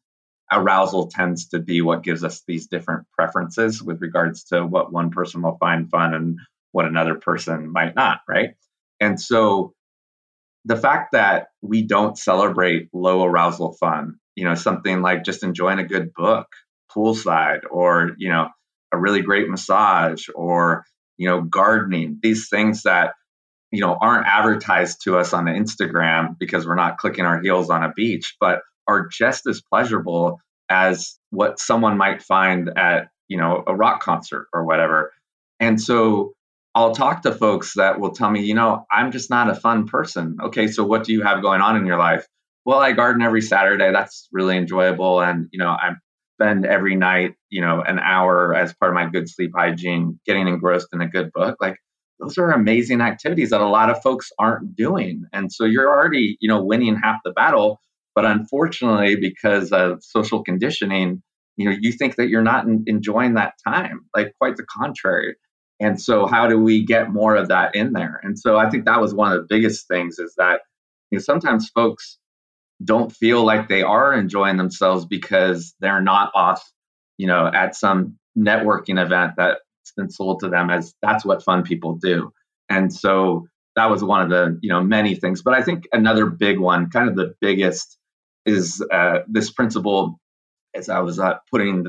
arousal 0.52 1.08
tends 1.08 1.50
to 1.50 1.60
be 1.60 1.82
what 1.82 2.04
gives 2.04 2.24
us 2.24 2.44
these 2.48 2.68
different 2.68 3.08
preferences 3.18 3.82
with 3.82 4.02
regards 4.02 4.46
to 4.46 4.66
what 4.66 4.92
one 4.92 5.10
person 5.10 5.42
will 5.42 5.58
find 5.58 5.90
fun 5.90 6.14
and 6.14 6.40
what 6.72 6.86
another 6.86 7.16
person 7.16 7.72
might 7.72 7.96
not, 7.96 8.22
right? 8.28 8.56
And 9.00 9.20
so 9.20 9.74
the 10.66 10.76
fact 10.76 11.12
that 11.14 11.48
we 11.62 11.84
don't 11.84 12.18
celebrate 12.18 12.90
low 12.94 13.24
arousal 13.24 13.74
fun, 13.74 14.16
you 14.36 14.46
know, 14.46 14.56
something 14.56 15.02
like 15.02 15.24
just 15.24 15.44
enjoying 15.44 15.80
a 15.80 15.88
good 15.88 16.14
book 16.14 16.48
poolside 16.96 17.62
or, 17.70 18.12
you 18.18 18.30
know, 18.30 18.50
a 18.96 19.00
really 19.00 19.22
great 19.22 19.50
massage 19.50 20.28
or, 20.34 20.86
you 21.18 21.28
know, 21.28 21.42
gardening, 21.42 22.20
these 22.22 22.50
things 22.50 22.84
that, 22.84 23.14
you 23.72 23.82
know, 23.82 23.98
aren't 24.00 24.28
advertised 24.28 25.04
to 25.04 25.18
us 25.18 25.34
on 25.34 25.46
Instagram 25.46 26.38
because 26.40 26.66
we're 26.66 26.76
not 26.76 26.98
clicking 26.98 27.26
our 27.26 27.42
heels 27.42 27.70
on 27.70 27.84
a 27.84 27.94
beach, 27.94 28.36
but 28.40 28.62
are 28.88 29.08
just 29.08 29.48
as 29.48 29.62
pleasurable 29.62 30.40
as 30.70 31.18
what 31.30 31.60
someone 31.60 31.98
might 31.98 32.22
find 32.22 32.72
at 32.78 33.10
you 33.28 33.38
know 33.38 33.64
a 33.68 33.76
rock 33.76 34.02
concert 34.02 34.48
or 34.54 34.66
whatever. 34.66 35.12
And 35.60 35.82
so 35.82 36.34
i'll 36.74 36.94
talk 36.94 37.22
to 37.22 37.32
folks 37.32 37.76
that 37.76 38.02
will 38.02 38.12
tell 38.12 38.30
me 38.30 38.44
you 38.44 38.54
know 38.54 38.86
i'm 38.92 39.12
just 39.12 39.30
not 39.30 39.50
a 39.50 39.56
fun 39.56 39.88
person. 39.88 40.38
Okay 40.42 40.68
so 40.68 40.84
what 40.84 41.04
do 41.04 41.14
you 41.14 41.22
have 41.22 41.42
going 41.42 41.62
on 41.62 41.76
in 41.78 41.86
your 41.86 41.98
life? 41.98 42.28
Well 42.66 42.80
i 42.80 42.92
garden 42.92 43.22
every 43.22 43.42
saturday. 43.42 43.92
That's 43.92 44.28
really 44.32 44.58
enjoyable 44.58 45.22
and 45.22 45.48
you 45.52 45.60
know 45.60 45.70
i 45.70 45.92
spend 46.36 46.66
every 46.66 46.96
night 46.96 47.34
you 47.50 47.62
know 47.62 47.82
an 47.82 48.00
hour 48.00 48.54
as 48.54 48.74
part 48.74 48.92
of 48.92 48.96
my 48.96 49.10
good 49.10 49.30
sleep 49.30 49.52
hygiene 49.56 50.20
getting 50.26 50.48
engrossed 50.48 50.88
in 50.94 51.02
a 51.02 51.08
good 51.08 51.32
book 51.34 51.56
like 51.60 51.78
those 52.20 52.38
are 52.38 52.52
amazing 52.52 53.02
activities 53.02 53.50
that 53.50 53.62
a 53.62 53.68
lot 53.68 53.90
of 53.90 54.02
folks 54.02 54.32
aren't 54.40 54.76
doing 54.76 55.24
and 55.34 55.52
so 55.52 55.66
you're 55.66 55.90
already 55.90 56.38
you 56.40 56.48
know 56.48 56.64
winning 56.64 56.96
half 56.96 57.18
the 57.24 57.32
battle 57.32 57.80
but 58.16 58.26
unfortunately, 58.26 59.18
because 59.18 59.74
of 59.74 60.02
social 60.02 60.42
conditioning, 60.42 61.22
you 61.58 61.70
know, 61.70 61.76
you 61.78 61.92
think 61.92 62.16
that 62.16 62.30
you're 62.30 62.42
not 62.42 62.66
enjoying 62.88 63.34
that 63.34 63.56
time. 63.68 64.06
Like 64.16 64.34
quite 64.40 64.56
the 64.56 64.66
contrary. 64.66 65.36
And 65.82 66.02
so, 66.02 66.26
how 66.26 66.48
do 66.48 66.58
we 66.58 66.86
get 66.86 67.12
more 67.12 67.36
of 67.36 67.50
that 67.50 67.76
in 67.76 67.92
there? 67.92 68.22
And 68.24 68.40
so, 68.40 68.58
I 68.58 68.70
think 68.70 68.86
that 68.86 69.02
was 69.02 69.14
one 69.14 69.34
of 69.34 69.38
the 69.38 69.48
biggest 69.50 69.90
things 69.90 70.18
is 70.18 70.34
that 70.38 70.62
you 71.12 71.18
know 71.18 71.22
sometimes 71.22 71.70
folks 71.70 72.18
don't 72.84 73.12
feel 73.12 73.44
like 73.44 73.70
they 73.70 73.84
are 73.84 74.14
enjoying 74.14 74.58
themselves 74.58 75.06
because 75.06 75.74
they're 75.80 76.02
not 76.02 76.32
off, 76.36 76.64
you 77.18 77.28
know, 77.28 77.48
at 77.48 77.76
some 77.76 78.18
networking 78.38 79.02
event 79.02 79.34
that's 79.38 79.60
been 79.96 80.10
sold 80.10 80.42
to 80.42 80.50
them 80.50 80.70
as 80.70 80.94
that's 81.02 81.26
what 81.26 81.44
fun 81.44 81.64
people 81.64 81.96
do. 81.96 82.32
And 82.70 82.94
so 82.94 83.48
that 83.76 83.90
was 83.90 84.04
one 84.04 84.22
of 84.22 84.30
the 84.30 84.58
you 84.62 84.70
know 84.70 84.82
many 84.82 85.16
things. 85.16 85.42
But 85.42 85.54
I 85.54 85.62
think 85.62 85.86
another 85.92 86.26
big 86.26 86.60
one, 86.60 86.90
kind 86.90 87.10
of 87.10 87.16
the 87.16 87.36
biggest 87.40 87.98
is 88.46 88.84
uh, 88.92 89.20
this 89.28 89.52
principle 89.52 90.20
as 90.76 90.90
I 90.90 91.00
was 91.00 91.20
uh, 91.20 91.36
putting, 91.52 91.86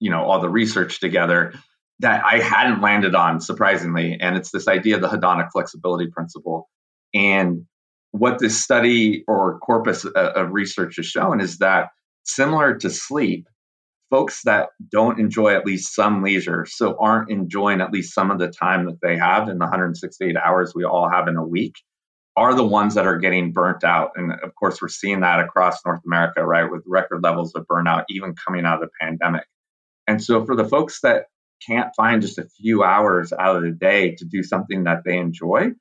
you 0.00 0.10
know, 0.10 0.22
all 0.22 0.40
the 0.40 0.48
research 0.48 1.00
together 1.00 1.54
that 2.00 2.24
I 2.24 2.38
hadn't 2.38 2.80
landed 2.80 3.14
on, 3.14 3.40
surprisingly. 3.40 4.16
And 4.20 4.36
it's 4.36 4.50
this 4.50 4.68
idea 4.68 4.96
of 4.96 5.02
the 5.02 5.08
hedonic 5.08 5.50
flexibility 5.52 6.06
principle. 6.06 6.68
And 7.12 7.66
what 8.12 8.38
this 8.38 8.62
study 8.62 9.24
or 9.28 9.58
corpus 9.58 10.04
of 10.04 10.52
research 10.52 10.96
has 10.96 11.06
shown 11.06 11.40
is 11.40 11.58
that 11.58 11.88
similar 12.24 12.74
to 12.76 12.90
sleep, 12.90 13.46
folks 14.10 14.42
that 14.44 14.70
don't 14.90 15.20
enjoy 15.20 15.54
at 15.54 15.66
least 15.66 15.94
some 15.94 16.22
leisure, 16.22 16.66
so 16.68 16.96
aren't 16.98 17.30
enjoying 17.30 17.80
at 17.80 17.92
least 17.92 18.14
some 18.14 18.30
of 18.30 18.38
the 18.38 18.48
time 18.48 18.86
that 18.86 18.98
they 19.02 19.16
have 19.16 19.48
in 19.48 19.58
the 19.58 19.64
168 19.64 20.36
hours 20.36 20.72
we 20.74 20.84
all 20.84 21.08
have 21.08 21.28
in 21.28 21.36
a 21.36 21.46
week, 21.46 21.74
are 22.36 22.54
the 22.54 22.64
ones 22.64 22.94
that 22.94 23.06
are 23.06 23.18
getting 23.18 23.52
burnt 23.52 23.84
out. 23.84 24.12
And 24.16 24.32
of 24.32 24.54
course, 24.54 24.80
we're 24.80 24.88
seeing 24.88 25.20
that 25.20 25.40
across 25.40 25.84
North 25.84 26.00
America, 26.06 26.44
right, 26.44 26.70
with 26.70 26.84
record 26.86 27.22
levels 27.22 27.54
of 27.54 27.66
burnout, 27.66 28.04
even 28.08 28.34
coming 28.46 28.64
out 28.64 28.82
of 28.82 28.88
the 28.88 28.90
pandemic. 29.00 29.44
And 30.06 30.22
so, 30.22 30.44
for 30.46 30.56
the 30.56 30.64
folks 30.64 31.00
that 31.02 31.24
can't 31.66 31.94
find 31.96 32.22
just 32.22 32.38
a 32.38 32.48
few 32.60 32.84
hours 32.84 33.32
out 33.32 33.56
of 33.56 33.62
the 33.62 33.72
day 33.72 34.14
to 34.14 34.24
do 34.24 34.42
something 34.42 34.84
that 34.84 35.02
they 35.04 35.18
enjoy, 35.18 35.72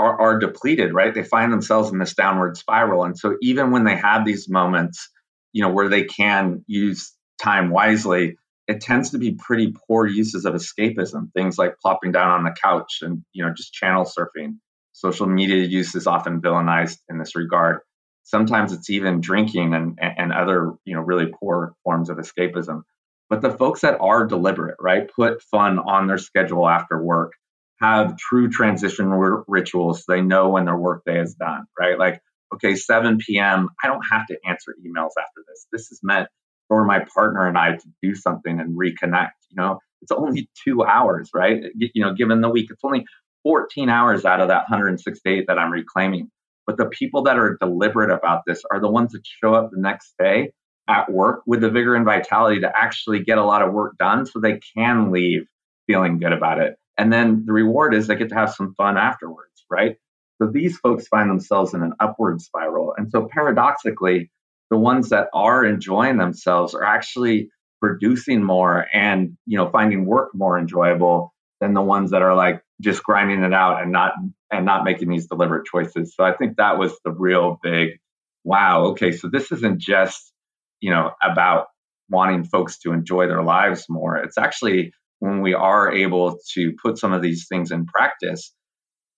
are, 0.00 0.20
are 0.20 0.38
depleted, 0.38 0.92
right? 0.94 1.14
They 1.14 1.22
find 1.22 1.52
themselves 1.52 1.90
in 1.90 1.98
this 1.98 2.14
downward 2.14 2.56
spiral. 2.56 3.04
And 3.04 3.18
so, 3.18 3.36
even 3.42 3.70
when 3.70 3.84
they 3.84 3.96
have 3.96 4.24
these 4.24 4.48
moments, 4.48 5.08
you 5.52 5.62
know, 5.62 5.70
where 5.70 5.88
they 5.88 6.04
can 6.04 6.64
use 6.66 7.12
time 7.42 7.70
wisely, 7.70 8.36
it 8.66 8.80
tends 8.80 9.10
to 9.10 9.18
be 9.18 9.32
pretty 9.32 9.74
poor 9.88 10.06
uses 10.06 10.44
of 10.44 10.54
escapism, 10.54 11.32
things 11.32 11.58
like 11.58 11.78
plopping 11.80 12.12
down 12.12 12.30
on 12.30 12.44
the 12.44 12.54
couch 12.62 12.98
and, 13.02 13.24
you 13.32 13.44
know, 13.44 13.52
just 13.54 13.72
channel 13.72 14.04
surfing 14.04 14.56
Social 14.92 15.26
media 15.26 15.64
use 15.64 15.94
is 15.94 16.06
often 16.06 16.40
villainized 16.40 16.98
in 17.08 17.18
this 17.18 17.36
regard. 17.36 17.80
Sometimes 18.22 18.72
it's 18.72 18.90
even 18.90 19.20
drinking 19.20 19.74
and, 19.74 19.98
and 20.00 20.32
other, 20.32 20.72
you 20.84 20.94
know, 20.94 21.00
really 21.00 21.32
poor 21.40 21.74
forms 21.84 22.10
of 22.10 22.18
escapism. 22.18 22.82
But 23.28 23.40
the 23.40 23.50
folks 23.50 23.80
that 23.80 23.98
are 24.00 24.26
deliberate, 24.26 24.76
right, 24.80 25.08
put 25.14 25.42
fun 25.42 25.78
on 25.78 26.06
their 26.06 26.18
schedule 26.18 26.68
after 26.68 27.02
work, 27.02 27.32
have 27.80 28.16
true 28.16 28.48
transition 28.48 29.08
r- 29.08 29.44
rituals 29.48 30.04
so 30.04 30.12
they 30.12 30.20
know 30.20 30.48
when 30.48 30.64
their 30.64 30.76
workday 30.76 31.20
is 31.20 31.34
done, 31.34 31.64
right? 31.78 31.98
Like, 31.98 32.20
okay, 32.54 32.74
7 32.74 33.18
p.m., 33.18 33.68
I 33.82 33.88
don't 33.88 34.02
have 34.10 34.26
to 34.26 34.38
answer 34.46 34.74
emails 34.84 35.10
after 35.18 35.42
this. 35.48 35.66
This 35.72 35.90
is 35.92 36.00
meant 36.02 36.28
for 36.68 36.84
my 36.84 37.00
partner 37.14 37.46
and 37.46 37.58
I 37.58 37.72
to 37.76 37.88
do 38.02 38.14
something 38.14 38.60
and 38.60 38.78
reconnect. 38.78 39.32
You 39.50 39.56
know, 39.56 39.78
it's 40.02 40.12
only 40.12 40.48
two 40.64 40.84
hours, 40.84 41.30
right? 41.34 41.62
You 41.76 42.04
know, 42.04 42.14
given 42.14 42.40
the 42.40 42.48
week, 42.48 42.68
it's 42.70 42.84
only 42.84 43.04
14 43.42 43.88
hours 43.88 44.24
out 44.24 44.40
of 44.40 44.48
that 44.48 44.64
168 44.68 45.46
that 45.48 45.58
I'm 45.58 45.72
reclaiming. 45.72 46.30
But 46.66 46.76
the 46.76 46.86
people 46.86 47.22
that 47.24 47.38
are 47.38 47.56
deliberate 47.60 48.10
about 48.10 48.42
this 48.46 48.62
are 48.70 48.80
the 48.80 48.90
ones 48.90 49.12
that 49.12 49.22
show 49.26 49.54
up 49.54 49.70
the 49.70 49.80
next 49.80 50.14
day 50.18 50.52
at 50.88 51.10
work 51.10 51.42
with 51.46 51.60
the 51.60 51.70
vigor 51.70 51.94
and 51.94 52.04
vitality 52.04 52.60
to 52.60 52.76
actually 52.76 53.24
get 53.24 53.38
a 53.38 53.44
lot 53.44 53.62
of 53.62 53.72
work 53.72 53.96
done 53.98 54.26
so 54.26 54.38
they 54.38 54.60
can 54.76 55.10
leave 55.10 55.46
feeling 55.86 56.18
good 56.18 56.32
about 56.32 56.60
it. 56.60 56.76
And 57.00 57.10
then 57.10 57.44
the 57.46 57.54
reward 57.54 57.94
is 57.94 58.08
they 58.08 58.14
get 58.14 58.28
to 58.28 58.34
have 58.34 58.52
some 58.52 58.74
fun 58.74 58.98
afterwards, 58.98 59.64
right? 59.70 59.96
So 60.36 60.50
these 60.52 60.76
folks 60.76 61.08
find 61.08 61.30
themselves 61.30 61.72
in 61.72 61.82
an 61.82 61.94
upward 61.98 62.42
spiral. 62.42 62.92
And 62.94 63.10
so 63.10 63.26
paradoxically, 63.26 64.30
the 64.68 64.76
ones 64.76 65.08
that 65.08 65.28
are 65.32 65.64
enjoying 65.64 66.18
themselves 66.18 66.74
are 66.74 66.84
actually 66.84 67.48
producing 67.80 68.44
more 68.44 68.86
and 68.92 69.38
you 69.46 69.56
know 69.56 69.70
finding 69.70 70.04
work 70.04 70.28
more 70.34 70.58
enjoyable 70.58 71.32
than 71.62 71.72
the 71.72 71.80
ones 71.80 72.10
that 72.10 72.20
are 72.20 72.34
like 72.34 72.62
just 72.82 73.02
grinding 73.02 73.42
it 73.44 73.54
out 73.54 73.80
and 73.80 73.92
not 73.92 74.12
and 74.52 74.66
not 74.66 74.84
making 74.84 75.08
these 75.08 75.26
deliberate 75.26 75.64
choices. 75.64 76.14
So 76.14 76.22
I 76.22 76.34
think 76.34 76.58
that 76.58 76.78
was 76.78 76.92
the 77.02 77.12
real 77.12 77.58
big 77.62 77.98
wow, 78.44 78.88
okay, 78.88 79.12
so 79.12 79.28
this 79.28 79.52
isn't 79.52 79.80
just, 79.80 80.32
you 80.80 80.90
know, 80.90 81.12
about 81.22 81.68
wanting 82.10 82.44
folks 82.44 82.78
to 82.80 82.92
enjoy 82.92 83.26
their 83.26 83.42
lives 83.42 83.86
more. 83.88 84.18
It's 84.18 84.36
actually 84.36 84.92
when 85.20 85.40
we 85.40 85.54
are 85.54 85.92
able 85.92 86.38
to 86.54 86.72
put 86.82 86.98
some 86.98 87.12
of 87.12 87.22
these 87.22 87.46
things 87.48 87.70
in 87.70 87.86
practice, 87.86 88.52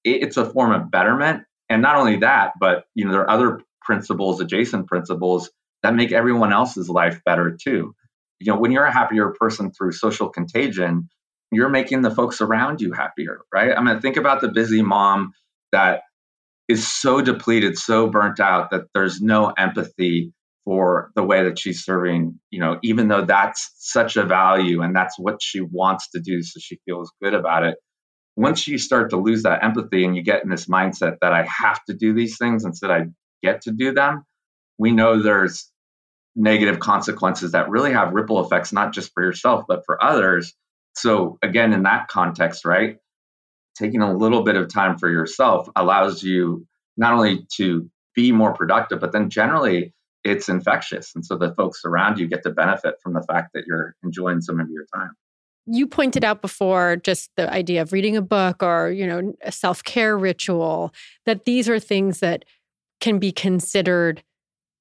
it's 0.05 0.37
a 0.37 0.51
form 0.51 0.73
of 0.73 0.91
betterment. 0.91 1.45
And 1.69 1.81
not 1.81 1.97
only 1.97 2.19
that, 2.19 2.53
but 2.61 2.85
you 2.95 3.05
know, 3.05 3.13
there 3.13 3.23
are 3.23 3.31
other 3.31 3.61
principles, 3.81 4.41
adjacent 4.41 4.87
principles 4.87 5.51
that 5.83 5.95
make 5.95 6.13
everyone 6.13 6.53
else's 6.53 6.89
life 6.89 7.21
better 7.25 7.57
too. 7.61 7.95
You 8.41 8.53
know, 8.53 8.59
when 8.59 8.73
you're 8.73 8.85
a 8.85 8.93
happier 8.93 9.35
person 9.39 9.73
through 9.73 9.93
social 9.93 10.29
contagion, 10.29 11.09
you're 11.51 11.69
making 11.69 12.03
the 12.03 12.11
folks 12.11 12.41
around 12.41 12.81
you 12.81 12.93
happier, 12.93 13.41
right? 13.53 13.77
I 13.77 13.83
mean, 13.83 14.01
think 14.01 14.17
about 14.17 14.41
the 14.41 14.49
busy 14.49 14.83
mom 14.83 15.33
that 15.71 16.03
is 16.69 16.91
so 16.91 17.21
depleted, 17.21 17.79
so 17.79 18.09
burnt 18.09 18.41
out 18.41 18.71
that 18.71 18.83
there's 18.95 19.21
no 19.21 19.53
empathy 19.57 20.33
for 20.65 21.11
the 21.17 21.23
way 21.23 21.45
that 21.45 21.59
she's 21.59 21.85
serving, 21.85 22.39
you 22.51 22.61
know, 22.61 22.79
even 22.83 23.09
though 23.09 23.25
that's 23.25 23.73
such 23.77 24.17
a 24.17 24.25
value 24.25 24.83
and 24.83 24.95
that's 24.95 25.19
what 25.19 25.43
she 25.43 25.61
wants 25.61 26.11
to 26.11 26.21
do 26.21 26.43
so 26.43 26.61
she 26.61 26.79
feels 26.85 27.13
good 27.23 27.35
about 27.35 27.65
it. 27.65 27.77
Once 28.37 28.67
you 28.67 28.79
start 28.79 29.11
to 29.11 29.17
lose 29.17 29.43
that 29.43 29.63
empathy 29.65 30.05
and 30.05 30.17
you 30.17 30.23
get 30.23 30.43
in 30.45 30.51
this 30.51 30.67
mindset 30.67 31.17
that 31.21 31.33
I 31.33 31.45
have 31.45 31.83
to 31.85 31.95
do 31.95 32.15
these 32.15 32.39
things 32.39 32.65
instead 32.65 32.91
I 32.91 33.07
get 33.43 33.63
to 33.63 33.73
do 33.73 33.93
them, 33.93 34.25
we 34.79 34.93
know 34.93 35.21
there's 35.21 35.71
negative 36.35 36.79
consequences 36.79 37.53
that 37.53 37.69
really 37.69 37.93
have 37.93 38.15
ripple 38.15 38.45
effects, 38.45 38.73
not 38.73 38.93
just 38.93 39.13
for 39.13 39.23
yourself, 39.23 39.65
but 39.69 39.83
for 39.85 40.03
others. 40.03 40.55
So, 40.95 41.39
again, 41.43 41.73
in 41.73 41.83
that 41.83 42.09
context, 42.09 42.65
right, 42.65 42.97
taking 43.77 44.01
a 44.01 44.17
little 44.17 44.43
bit 44.43 44.57
of 44.57 44.69
time 44.69 44.99
for 44.99 45.11
yourself 45.11 45.69
allows 45.77 46.23
you 46.23 46.67
not 46.97 47.15
only 47.15 47.47
to 47.57 47.91
be 48.15 48.33
more 48.33 48.55
productive, 48.55 49.01
but 49.01 49.13
then 49.13 49.31
generally 49.31 49.95
it's 50.25 50.49
infectious. 50.49 51.13
And 51.15 51.25
so 51.25 51.37
the 51.37 51.55
folks 51.55 51.83
around 51.85 52.19
you 52.19 52.29
get 52.29 52.43
to 52.45 52.51
benefit 52.51 52.97
from 53.03 53.15
the 53.15 53.23
fact 53.23 53.53
that 53.55 53.65
you're 53.67 53.95
enjoying 54.03 54.41
some 54.41 54.61
of 54.61 54.69
your 54.71 54.87
time. 54.95 55.11
You 55.67 55.87
pointed 55.87 56.25
out 56.25 56.43
before 56.43 56.97
just 56.97 57.31
the 57.37 57.53
idea 57.53 57.83
of 57.83 57.93
reading 57.93 58.17
a 58.17 58.23
book 58.23 58.63
or, 58.63 58.91
you 58.91 59.07
know, 59.07 59.35
a 59.43 59.53
self-care 59.53 60.19
ritual, 60.19 60.93
that 61.25 61.45
these 61.45 61.69
are 61.69 61.79
things 61.79 62.21
that 62.21 62.45
can 63.01 63.19
be 63.19 63.33
considered 63.33 64.23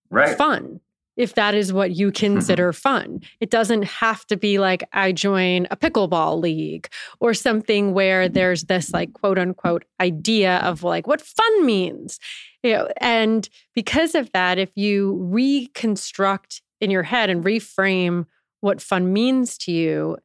right. 0.09 0.37
fun 0.37 0.79
if 1.17 1.35
that 1.35 1.53
is 1.53 1.71
what 1.73 1.91
you 1.91 2.11
consider 2.25 2.73
fun. 2.73 3.21
It 3.39 3.49
doesn't 3.49 3.83
have 3.83 4.25
to 4.27 4.37
be 4.37 4.59
like 4.59 4.83
I 4.93 5.11
join 5.11 5.67
a 5.69 5.77
pickleball 5.77 6.41
league 6.41 6.87
or 7.19 7.33
something 7.33 7.93
where 7.93 8.25
mm-hmm. 8.25 8.33
there's 8.33 8.63
this 8.63 8.91
like 8.91 9.13
quote 9.13 9.37
unquote 9.37 9.85
idea 9.99 10.57
of 10.59 10.83
like 10.83 11.07
what 11.07 11.21
fun 11.21 11.65
means. 11.65 12.19
You 12.63 12.73
know, 12.73 12.89
and 12.97 13.47
because 13.73 14.13
of 14.13 14.31
that, 14.33 14.59
if 14.59 14.69
you 14.75 15.17
reconstruct 15.31 16.61
in 16.79 16.91
your 16.91 17.03
head 17.03 17.29
and 17.29 17.43
reframe 17.43 18.25
what 18.59 18.81
fun 18.81 19.11
means 19.11 19.57
to 19.59 19.71
you 19.71 20.17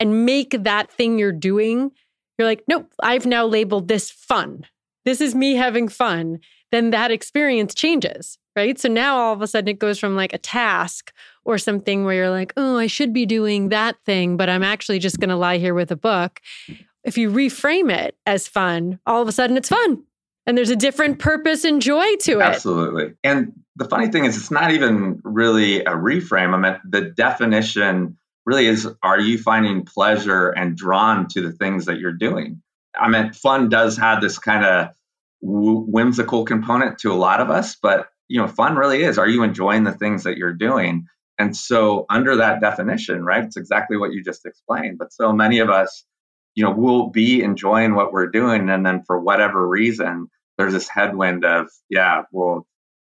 and 0.00 0.26
make 0.26 0.64
that 0.64 0.90
thing 0.90 1.18
you're 1.18 1.30
doing, 1.30 1.92
you're 2.36 2.48
like, 2.48 2.64
nope, 2.66 2.92
I've 3.00 3.26
now 3.26 3.46
labeled 3.46 3.86
this 3.86 4.10
fun. 4.10 4.66
This 5.04 5.20
is 5.20 5.34
me 5.34 5.54
having 5.54 5.88
fun. 5.88 6.40
Then 6.72 6.90
that 6.90 7.10
experience 7.10 7.74
changes 7.74 8.38
right? 8.56 8.78
So 8.78 8.88
now 8.88 9.16
all 9.16 9.32
of 9.32 9.42
a 9.42 9.46
sudden 9.46 9.68
it 9.68 9.78
goes 9.78 9.98
from 9.98 10.16
like 10.16 10.32
a 10.32 10.38
task 10.38 11.12
or 11.44 11.58
something 11.58 12.04
where 12.04 12.14
you're 12.14 12.30
like, 12.30 12.52
oh, 12.56 12.76
I 12.76 12.86
should 12.86 13.12
be 13.12 13.26
doing 13.26 13.70
that 13.70 13.96
thing, 14.04 14.36
but 14.36 14.48
I'm 14.48 14.62
actually 14.62 14.98
just 14.98 15.18
going 15.18 15.30
to 15.30 15.36
lie 15.36 15.58
here 15.58 15.74
with 15.74 15.90
a 15.90 15.96
book. 15.96 16.40
If 17.04 17.18
you 17.18 17.30
reframe 17.30 17.92
it 17.92 18.16
as 18.26 18.46
fun, 18.46 19.00
all 19.06 19.22
of 19.22 19.28
a 19.28 19.32
sudden 19.32 19.56
it's 19.56 19.68
fun. 19.68 20.04
And 20.46 20.58
there's 20.58 20.70
a 20.70 20.76
different 20.76 21.18
purpose 21.18 21.64
and 21.64 21.80
joy 21.80 22.16
to 22.22 22.40
it. 22.40 22.42
Absolutely. 22.42 23.14
And 23.22 23.52
the 23.76 23.84
funny 23.84 24.08
thing 24.08 24.24
is, 24.24 24.36
it's 24.36 24.50
not 24.50 24.72
even 24.72 25.20
really 25.24 25.80
a 25.80 25.92
reframe. 25.92 26.52
I 26.52 26.58
mean, 26.58 26.80
the 26.88 27.02
definition 27.02 28.18
really 28.44 28.66
is 28.66 28.88
are 29.02 29.20
you 29.20 29.38
finding 29.38 29.84
pleasure 29.84 30.50
and 30.50 30.76
drawn 30.76 31.28
to 31.28 31.42
the 31.42 31.52
things 31.52 31.86
that 31.86 31.98
you're 31.98 32.12
doing? 32.12 32.62
I 32.98 33.08
mean, 33.08 33.32
fun 33.32 33.68
does 33.68 33.96
have 33.98 34.20
this 34.20 34.38
kind 34.38 34.64
of 34.64 34.88
whimsical 35.40 36.44
component 36.44 36.98
to 36.98 37.12
a 37.12 37.14
lot 37.14 37.40
of 37.40 37.50
us, 37.50 37.76
but 37.80 38.08
you 38.28 38.40
know, 38.40 38.48
fun 38.48 38.76
really 38.76 39.02
is 39.02 39.18
are 39.18 39.28
you 39.28 39.42
enjoying 39.42 39.84
the 39.84 39.92
things 39.92 40.24
that 40.24 40.36
you're 40.36 40.52
doing? 40.52 41.06
And 41.38 41.56
so, 41.56 42.06
under 42.10 42.36
that 42.36 42.60
definition, 42.60 43.24
right, 43.24 43.44
it's 43.44 43.56
exactly 43.56 43.96
what 43.96 44.12
you 44.12 44.22
just 44.22 44.46
explained. 44.46 44.98
But 44.98 45.12
so 45.12 45.32
many 45.32 45.58
of 45.58 45.70
us, 45.70 46.04
you 46.54 46.64
know, 46.64 46.74
we'll 46.76 47.08
be 47.08 47.42
enjoying 47.42 47.94
what 47.94 48.12
we're 48.12 48.30
doing. 48.30 48.68
And 48.68 48.84
then 48.84 49.02
for 49.06 49.18
whatever 49.18 49.66
reason, 49.66 50.28
there's 50.58 50.72
this 50.72 50.88
headwind 50.88 51.44
of, 51.44 51.68
yeah, 51.88 52.22
well, 52.30 52.66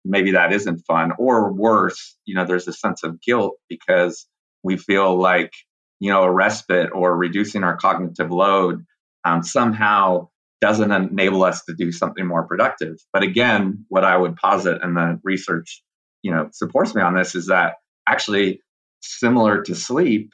maybe 0.03 0.31
that 0.31 0.53
isn't 0.53 0.85
fun. 0.85 1.13
Or 1.17 1.51
worse, 1.51 2.17
you 2.25 2.35
know, 2.35 2.45
there's 2.45 2.67
a 2.67 2.73
sense 2.73 3.03
of 3.03 3.21
guilt 3.21 3.55
because 3.69 4.27
we 4.63 4.77
feel 4.77 5.17
like, 5.17 5.53
you 5.99 6.11
know, 6.11 6.23
a 6.23 6.31
respite 6.31 6.91
or 6.93 7.15
reducing 7.15 7.63
our 7.63 7.77
cognitive 7.77 8.31
load 8.31 8.85
um, 9.25 9.43
somehow 9.43 10.29
doesn't 10.61 10.91
enable 10.91 11.43
us 11.43 11.63
to 11.65 11.73
do 11.73 11.91
something 11.91 12.25
more 12.25 12.45
productive. 12.45 12.97
But 13.13 13.23
again, 13.23 13.85
what 13.87 14.03
I 14.03 14.17
would 14.17 14.35
posit 14.35 14.81
and 14.81 14.95
the 14.95 15.19
research, 15.23 15.81
you 16.21 16.31
know, 16.31 16.49
supports 16.51 16.93
me 16.93 17.01
on 17.01 17.15
this 17.15 17.35
is 17.35 17.47
that 17.47 17.75
actually 18.07 18.61
similar 19.01 19.61
to 19.63 19.75
sleep, 19.75 20.31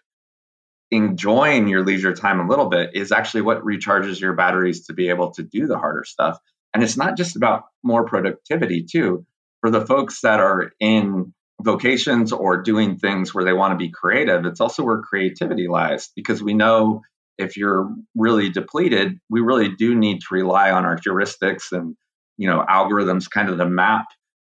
enjoying 0.96 1.68
your 1.68 1.84
leisure 1.84 2.14
time 2.14 2.40
a 2.40 2.48
little 2.48 2.68
bit 2.68 2.92
is 2.94 3.12
actually 3.12 3.42
what 3.42 3.64
recharges 3.64 4.20
your 4.20 4.34
batteries 4.34 4.88
to 4.88 4.94
be 4.94 5.10
able 5.10 5.32
to 5.32 5.44
do 5.44 5.68
the 5.68 5.78
harder 5.78 6.04
stuff. 6.04 6.40
And 6.74 6.84
it's 6.84 6.98
not 6.98 7.18
just 7.18 7.36
about 7.36 7.64
more 7.84 8.06
productivity 8.06 8.86
too. 8.90 9.26
For 9.62 9.72
the 9.72 9.86
folks 9.86 10.22
that 10.22 10.40
are 10.40 10.72
in 10.80 11.34
vocations 11.62 12.32
or 12.32 12.62
doing 12.62 12.98
things 12.98 13.34
where 13.34 13.44
they 13.44 13.54
want 13.54 13.72
to 13.72 13.78
be 13.78 13.90
creative, 13.90 14.46
it's 14.46 14.60
also 14.60 14.84
where 14.84 15.00
creativity 15.00 15.68
lies 15.68 16.10
because 16.16 16.44
we 16.44 16.54
know 16.54 17.02
if 17.38 17.58
you're 17.58 17.90
really 18.16 18.50
depleted, 18.50 19.20
we 19.30 19.42
really 19.42 19.70
do 19.70 19.96
need 19.96 20.20
to 20.22 20.28
rely 20.32 20.72
on 20.72 20.86
our 20.86 20.98
heuristics 20.98 21.72
and 21.72 21.96
you 22.38 22.50
know 22.50 22.64
algorithms, 22.70 23.30
kind 23.30 23.50
of 23.50 23.58
the 23.58 23.66
map 23.66 24.06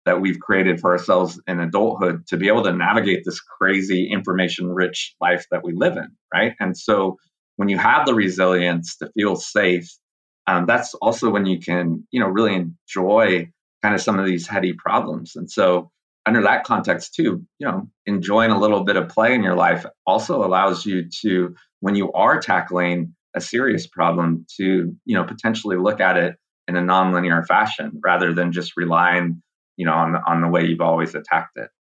that 0.07 0.21
we've 0.21 0.40
created 0.40 0.81
for 0.81 0.92
ourselves 0.92 1.40
in 1.47 1.61
adulthood 1.61 2.27
to 2.29 2.37
be 2.37 2.49
able 2.49 2.62
to 2.62 2.73
navigate 2.73 3.25
this 3.25 3.40
crazy 3.40 4.09
information 4.11 4.69
rich 4.69 5.14
life 5.21 5.47
that 5.51 5.62
we 5.62 5.73
live 5.75 5.97
in, 5.97 6.09
right? 6.33 6.55
And 6.61 6.77
so 6.77 7.19
when 7.57 7.69
you 7.69 7.77
have 7.77 8.07
the 8.07 8.14
resilience 8.14 8.97
to 8.99 9.11
feel 9.14 9.37
safe, 9.37 9.90
um, 10.47 10.64
that's 10.66 10.95
also 10.95 11.29
when 11.31 11.45
you 11.45 11.59
can 11.59 12.07
you 12.11 12.21
know 12.21 12.29
really 12.29 12.55
enjoy 12.55 13.51
kind 13.83 13.95
of 13.95 14.01
some 14.01 14.19
of 14.19 14.27
these 14.27 14.47
heady 14.47 14.73
problems. 14.73 15.37
And 15.37 15.51
so 15.51 15.90
under 16.25 16.42
that 16.42 16.64
context 16.64 17.14
too, 17.14 17.45
you 17.59 17.66
know, 17.66 17.88
enjoying 18.05 18.51
a 18.51 18.59
little 18.59 18.85
bit 18.85 18.97
of 18.97 19.09
play 19.09 19.35
in 19.35 19.42
your 19.42 19.55
life 19.55 19.87
also 20.07 20.45
allows 20.45 20.85
you 20.87 21.09
to 21.23 21.55
when 21.81 21.95
you 21.95 22.12
are 22.12 22.40
tackling 22.40 23.14
a 23.35 23.40
serious 23.40 23.87
problem 23.87 24.47
to 24.57 24.97
you 25.05 25.14
know 25.14 25.25
potentially 25.25 25.77
look 25.77 26.01
at 26.01 26.16
it 26.16 26.37
in 26.69 26.77
a 26.77 26.81
nonlinear 26.81 27.47
fashion 27.47 28.01
rather 28.03 28.33
than 28.33 28.51
just 28.51 28.77
relying 28.77 29.42
you 29.77 29.87
know 29.87 29.93
on 29.93 30.17
on 30.27 30.41
the 30.41 30.49
way 30.49 30.65
you've 30.65 30.81
always 30.81 31.15
attacked 31.15 31.57
it. 31.57 31.71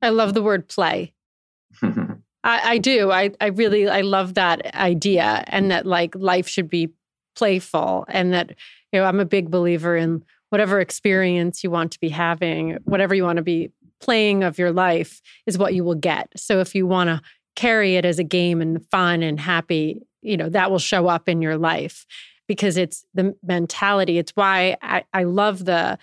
I 0.00 0.10
love 0.10 0.34
the 0.34 0.42
word 0.42 0.68
play. 0.68 1.14
I, 1.82 2.12
I 2.44 2.78
do. 2.78 3.10
I 3.10 3.30
i 3.40 3.46
really 3.46 3.88
i 3.88 4.00
love 4.00 4.34
that 4.34 4.74
idea 4.74 5.44
and 5.46 5.70
that 5.70 5.86
like 5.86 6.14
life 6.16 6.48
should 6.48 6.68
be 6.68 6.90
playful 7.34 8.04
and 8.08 8.32
that 8.34 8.50
you 8.92 9.00
know 9.00 9.04
i'm 9.04 9.20
a 9.20 9.24
big 9.24 9.50
believer 9.50 9.96
in 9.96 10.22
whatever 10.50 10.80
experience 10.80 11.64
you 11.64 11.70
want 11.70 11.92
to 11.92 12.00
be 12.00 12.10
having 12.10 12.76
whatever 12.84 13.14
you 13.14 13.24
want 13.24 13.38
to 13.38 13.42
be 13.42 13.70
playing 14.02 14.42
of 14.42 14.58
your 14.58 14.72
life 14.72 15.22
is 15.46 15.56
what 15.56 15.72
you 15.72 15.84
will 15.84 15.94
get. 15.94 16.28
So 16.36 16.60
if 16.60 16.74
you 16.74 16.86
want 16.86 17.08
to 17.08 17.22
carry 17.56 17.96
it 17.96 18.04
as 18.04 18.18
a 18.18 18.24
game 18.24 18.60
and 18.60 18.84
fun 18.90 19.22
and 19.22 19.40
happy, 19.40 20.02
you 20.20 20.36
know, 20.36 20.50
that 20.50 20.70
will 20.70 20.78
show 20.78 21.06
up 21.06 21.28
in 21.28 21.40
your 21.40 21.56
life 21.56 22.04
because 22.48 22.76
it's 22.76 23.06
the 23.14 23.34
mentality. 23.42 24.18
It's 24.18 24.32
why 24.32 24.76
I, 24.82 25.04
I 25.14 25.22
love 25.22 25.64
the 25.64 25.98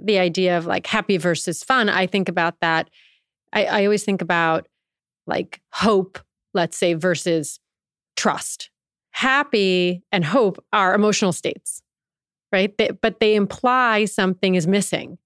the 0.00 0.18
idea 0.18 0.58
of 0.58 0.66
like 0.66 0.86
happy 0.86 1.16
versus 1.16 1.62
fun. 1.62 1.88
I 1.88 2.06
think 2.06 2.28
about 2.28 2.60
that. 2.60 2.90
I, 3.52 3.64
I 3.64 3.84
always 3.84 4.04
think 4.04 4.22
about 4.22 4.66
like 5.26 5.60
hope, 5.72 6.18
let's 6.54 6.76
say, 6.76 6.94
versus 6.94 7.60
trust. 8.16 8.70
Happy 9.10 10.02
and 10.12 10.24
hope 10.24 10.62
are 10.72 10.94
emotional 10.94 11.32
states, 11.32 11.82
right? 12.52 12.76
They, 12.78 12.90
but 12.90 13.20
they 13.20 13.34
imply 13.34 14.04
something 14.04 14.54
is 14.54 14.66
missing 14.66 15.18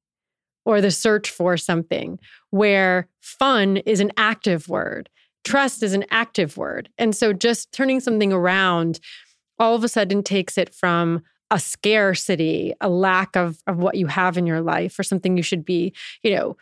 or 0.65 0.81
the 0.81 0.91
search 0.93 1.29
for 1.29 1.57
something, 1.57 2.21
where 2.51 3.09
fun 3.21 3.79
is 3.79 3.99
an 3.99 4.13
active 4.17 4.69
word 4.69 5.09
trust 5.45 5.83
is 5.83 5.93
an 5.93 6.05
active 6.11 6.57
word. 6.57 6.89
And 6.99 7.15
so 7.15 7.33
just 7.33 7.73
turning 7.73 8.01
something 8.01 8.33
around 8.33 9.01
all 9.59 9.75
of 9.75 9.85
a 9.85 9.89
sudden 9.89 10.23
takes 10.23 10.57
it 10.59 10.75
from 10.75 11.23
a 11.53 11.61
scarcity, 11.61 12.73
a 12.81 12.89
lack 12.89 13.37
of, 13.37 13.63
of 13.67 13.77
what 13.77 13.95
you 13.95 14.07
have 14.07 14.37
in 14.37 14.47
your 14.47 14.63
life, 14.63 14.99
or 14.99 15.03
something 15.03 15.37
you 15.37 15.43
should 15.43 15.65
be, 15.65 15.93
you 16.23 16.35
know, 16.35 16.57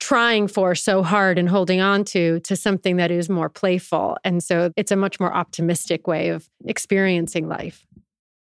trying 0.00 0.48
for 0.48 0.74
so 0.74 1.02
hard 1.02 1.38
and 1.38 1.48
holding 1.48 1.80
on 1.80 2.04
to, 2.04 2.40
to 2.40 2.56
something 2.56 2.96
that 2.96 3.10
is 3.10 3.28
more 3.28 3.50
playful. 3.50 4.16
And 4.24 4.42
so 4.42 4.72
it's 4.76 4.90
a 4.90 4.96
much 4.96 5.20
more 5.20 5.32
optimistic 5.32 6.06
way 6.06 6.30
of 6.30 6.48
experiencing 6.64 7.48
life. 7.48 7.86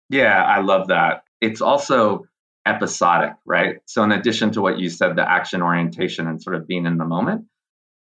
Yeah, 0.10 0.44
I 0.44 0.60
love 0.60 0.90
that. 0.90 1.24
It's 1.40 1.62
also 1.62 2.26
episodic, 2.66 3.34
right? 3.46 3.78
So, 3.86 4.04
in 4.04 4.12
addition 4.12 4.52
to 4.52 4.62
what 4.62 4.78
you 4.78 4.90
said, 4.90 5.16
the 5.16 5.30
action 5.30 5.62
orientation 5.62 6.28
and 6.28 6.42
sort 6.42 6.58
of 6.58 6.68
being 6.68 6.86
in 6.86 6.98
the 6.98 7.06
moment, 7.06 7.46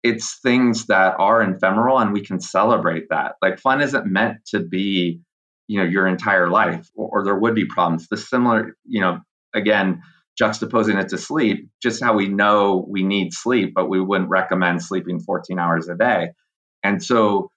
it's 0.02 0.40
things 0.40 0.88
that 0.88 1.16
are 1.20 1.42
ephemeral 1.42 2.00
and 2.00 2.14
we 2.14 2.22
can 2.22 2.40
celebrate 2.40 3.10
that. 3.10 3.36
Like 3.42 3.60
fun 3.60 3.82
isn't 3.82 4.06
meant 4.06 4.38
to 4.48 4.60
be, 4.60 5.22
you 5.68 5.80
know, 5.80 5.86
your 5.86 6.08
entire 6.08 6.50
life 6.50 6.90
or, 6.96 7.20
or 7.20 7.24
there 7.24 7.36
would 7.36 7.56
be 7.56 7.66
problems. 7.66 8.08
The 8.08 8.18
similar, 8.18 8.76
you 8.86 9.02
know, 9.02 9.20
again, 9.54 10.02
juxtaposing 10.42 11.02
it 11.02 11.10
to 11.10 11.18
sleep, 11.18 11.70
just 11.82 12.04
how 12.04 12.14
we 12.14 12.28
know 12.28 12.86
we 12.90 13.04
need 13.04 13.34
sleep, 13.34 13.74
but 13.74 13.90
we 13.90 14.02
wouldn't 14.02 14.30
recommend 14.30 14.84
sleeping 14.84 15.20
14 15.20 15.58
hours 15.60 15.88
a 15.88 15.96
day. 15.96 16.30
And 16.84 17.02
so 17.04 17.50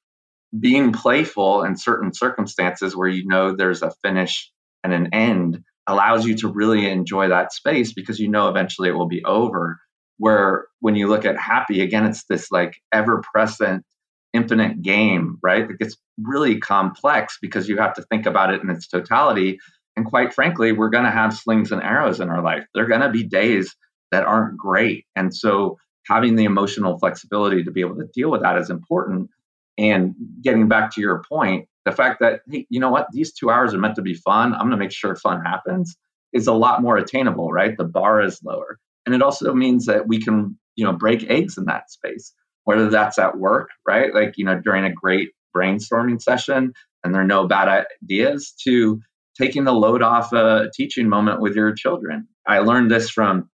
being 0.58 0.92
playful 0.92 1.64
in 1.64 1.76
certain 1.76 2.14
circumstances 2.14 2.96
where 2.96 3.08
you 3.08 3.26
know 3.26 3.54
there's 3.54 3.82
a 3.82 3.92
finish 4.02 4.50
and 4.82 4.92
an 4.92 5.12
end 5.12 5.62
allows 5.86 6.26
you 6.26 6.36
to 6.36 6.48
really 6.48 6.88
enjoy 6.88 7.28
that 7.28 7.52
space 7.52 7.92
because 7.92 8.18
you 8.18 8.28
know 8.28 8.48
eventually 8.48 8.88
it 8.88 8.96
will 8.96 9.08
be 9.08 9.24
over. 9.24 9.78
Where 10.18 10.66
when 10.80 10.96
you 10.96 11.08
look 11.08 11.24
at 11.24 11.38
happy, 11.38 11.80
again, 11.80 12.04
it's 12.04 12.24
this 12.24 12.50
like 12.50 12.74
ever 12.92 13.22
present, 13.32 13.84
infinite 14.32 14.82
game, 14.82 15.38
right? 15.42 15.70
It 15.70 15.78
gets 15.78 15.96
really 16.22 16.58
complex 16.58 17.38
because 17.40 17.68
you 17.68 17.78
have 17.78 17.94
to 17.94 18.02
think 18.02 18.26
about 18.26 18.52
it 18.52 18.62
in 18.62 18.70
its 18.70 18.86
totality. 18.88 19.58
And 19.96 20.06
quite 20.06 20.34
frankly, 20.34 20.72
we're 20.72 20.90
going 20.90 21.04
to 21.04 21.10
have 21.10 21.36
slings 21.36 21.72
and 21.72 21.82
arrows 21.82 22.20
in 22.20 22.28
our 22.28 22.42
life. 22.42 22.64
There 22.74 22.84
are 22.84 22.88
going 22.88 23.00
to 23.00 23.10
be 23.10 23.24
days 23.24 23.74
that 24.12 24.24
aren't 24.24 24.56
great. 24.56 25.06
And 25.16 25.34
so 25.34 25.78
having 26.06 26.36
the 26.36 26.44
emotional 26.44 26.98
flexibility 26.98 27.64
to 27.64 27.70
be 27.70 27.80
able 27.80 27.96
to 27.96 28.08
deal 28.14 28.30
with 28.30 28.42
that 28.42 28.58
is 28.58 28.70
important. 28.70 29.30
And 29.76 30.14
getting 30.42 30.68
back 30.68 30.94
to 30.94 31.00
your 31.00 31.22
point, 31.28 31.68
the 31.84 31.92
fact 31.92 32.20
that, 32.20 32.40
hey, 32.50 32.66
you 32.68 32.80
know 32.80 32.90
what, 32.90 33.06
these 33.12 33.32
two 33.32 33.50
hours 33.50 33.74
are 33.74 33.78
meant 33.78 33.96
to 33.96 34.02
be 34.02 34.14
fun. 34.14 34.52
I'm 34.52 34.60
going 34.60 34.70
to 34.72 34.76
make 34.76 34.92
sure 34.92 35.16
fun 35.16 35.44
happens 35.44 35.96
is 36.32 36.46
a 36.46 36.52
lot 36.52 36.82
more 36.82 36.96
attainable, 36.96 37.50
right? 37.50 37.76
The 37.76 37.84
bar 37.84 38.20
is 38.20 38.40
lower. 38.44 38.78
And 39.06 39.14
it 39.14 39.22
also 39.22 39.54
means 39.54 39.86
that 39.86 40.06
we 40.06 40.20
can, 40.20 40.58
you 40.76 40.84
know, 40.84 40.92
break 40.92 41.28
eggs 41.30 41.56
in 41.56 41.64
that 41.64 41.90
space, 41.90 42.34
whether 42.68 42.90
that's 42.90 43.18
at 43.18 43.38
work, 43.38 43.70
right? 43.88 44.14
Like, 44.14 44.34
you 44.36 44.44
know, 44.44 44.60
during 44.62 44.84
a 44.84 44.92
great 44.92 45.30
brainstorming 45.56 46.20
session 46.20 46.74
and 47.02 47.14
there 47.14 47.22
are 47.22 47.26
no 47.26 47.48
bad 47.48 47.86
ideas 48.04 48.52
to 48.64 49.00
taking 49.40 49.64
the 49.64 49.72
load 49.72 50.02
off 50.02 50.34
a 50.34 50.68
teaching 50.74 51.08
moment 51.08 51.40
with 51.40 51.54
your 51.54 51.72
children. 51.72 52.28
I 52.46 52.58
learned 52.58 52.90
this 52.90 53.08
from 53.08 53.48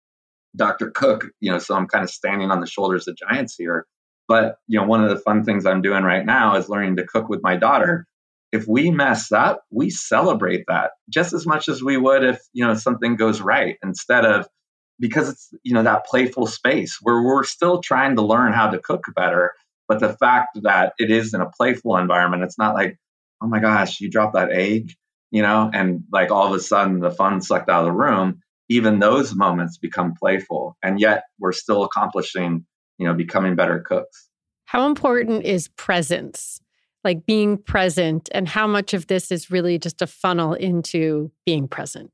Dr. 0.56 0.90
Cook, 0.90 1.26
you 1.38 1.52
know, 1.52 1.58
so 1.58 1.76
I'm 1.76 1.86
kind 1.86 2.02
of 2.02 2.10
standing 2.10 2.50
on 2.50 2.58
the 2.58 2.66
shoulders 2.66 3.06
of 3.06 3.16
giants 3.16 3.54
here. 3.56 3.86
But, 4.26 4.56
you 4.66 4.80
know, 4.80 4.86
one 4.86 5.04
of 5.04 5.10
the 5.10 5.22
fun 5.22 5.44
things 5.44 5.64
I'm 5.64 5.80
doing 5.80 6.02
right 6.02 6.26
now 6.26 6.56
is 6.56 6.68
learning 6.68 6.96
to 6.96 7.06
cook 7.06 7.28
with 7.28 7.40
my 7.40 7.54
daughter. 7.54 8.08
If 8.50 8.66
we 8.66 8.90
mess 8.90 9.30
up, 9.30 9.62
we 9.70 9.90
celebrate 9.90 10.64
that 10.66 10.90
just 11.08 11.32
as 11.34 11.46
much 11.46 11.68
as 11.68 11.84
we 11.84 11.96
would 11.96 12.24
if, 12.24 12.40
you 12.52 12.66
know, 12.66 12.74
something 12.74 13.14
goes 13.14 13.40
right 13.40 13.76
instead 13.80 14.24
of 14.24 14.48
because 14.98 15.28
it's, 15.28 15.54
you 15.62 15.74
know, 15.74 15.82
that 15.82 16.06
playful 16.06 16.46
space 16.46 16.98
where 17.02 17.22
we're 17.22 17.44
still 17.44 17.80
trying 17.80 18.16
to 18.16 18.22
learn 18.22 18.52
how 18.52 18.70
to 18.70 18.78
cook 18.78 19.04
better. 19.14 19.52
But 19.88 20.00
the 20.00 20.14
fact 20.14 20.58
that 20.62 20.94
it 20.98 21.10
is 21.10 21.34
in 21.34 21.40
a 21.40 21.50
playful 21.50 21.96
environment, 21.96 22.42
it's 22.42 22.58
not 22.58 22.74
like, 22.74 22.98
oh 23.42 23.46
my 23.46 23.60
gosh, 23.60 24.00
you 24.00 24.10
dropped 24.10 24.34
that 24.34 24.50
egg 24.50 24.92
you 25.34 25.42
know, 25.42 25.68
and 25.74 26.04
like 26.12 26.30
all 26.30 26.46
of 26.46 26.52
a 26.52 26.60
sudden 26.60 27.00
the 27.00 27.10
fun 27.10 27.40
sucked 27.40 27.68
out 27.68 27.80
of 27.80 27.86
the 27.86 27.92
room, 27.92 28.40
even 28.68 29.00
those 29.00 29.34
moments 29.34 29.78
become 29.78 30.14
playful. 30.14 30.76
And 30.80 31.00
yet 31.00 31.24
we're 31.40 31.50
still 31.50 31.82
accomplishing, 31.82 32.64
you 32.98 33.06
know, 33.08 33.14
becoming 33.14 33.56
better 33.56 33.80
cooks. 33.84 34.28
How 34.66 34.86
important 34.86 35.44
is 35.44 35.66
presence? 35.66 36.60
Like 37.02 37.26
being 37.26 37.58
present, 37.58 38.28
and 38.32 38.48
how 38.48 38.68
much 38.68 38.94
of 38.94 39.08
this 39.08 39.32
is 39.32 39.50
really 39.50 39.76
just 39.76 40.00
a 40.00 40.06
funnel 40.06 40.54
into 40.54 41.32
being 41.44 41.66
present? 41.66 42.12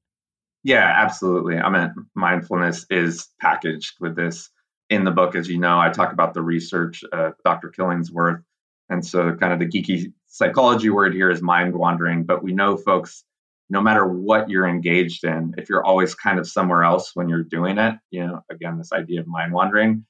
Yeah, 0.63 0.93
absolutely. 0.95 1.57
I 1.59 1.71
mean, 1.71 1.93
mindfulness 2.15 2.85
is 2.91 3.29
packaged 3.41 3.95
with 4.01 4.15
this 4.15 4.51
in 4.91 5.05
the 5.05 5.11
book. 5.11 5.35
As 5.35 5.49
you 5.49 5.59
know, 5.59 5.79
I 5.79 5.89
talk 5.91 6.13
about 6.13 6.35
the 6.35 6.43
research, 6.43 7.03
uh, 7.13 7.31
Dr. 7.45 7.73
Killingsworth. 7.77 8.43
And 8.91 9.05
so, 9.07 9.35
kind 9.37 9.53
of 9.53 9.59
the 9.59 9.67
geeky 9.67 10.13
psychology 10.27 10.91
word 10.91 11.15
here 11.15 11.31
is 11.31 11.41
mind 11.41 11.75
wandering, 11.75 12.25
but 12.25 12.43
we 12.43 12.53
know 12.53 12.77
folks, 12.77 13.25
no 13.71 13.81
matter 13.81 14.07
what 14.07 14.51
you're 14.51 14.67
engaged 14.67 15.25
in, 15.25 15.55
if 15.57 15.69
you're 15.69 15.85
always 15.85 16.15
kind 16.15 16.39
of 16.39 16.47
somewhere 16.49 16.83
else 16.85 17.13
when 17.15 17.29
you're 17.29 17.45
doing 17.45 17.79
it, 17.79 17.95
you 18.11 18.27
know, 18.27 18.41
again, 18.51 18.79
this 18.79 18.93
idea 18.93 19.21
of 19.21 19.29
mind 19.29 19.53
wandering, 19.53 20.05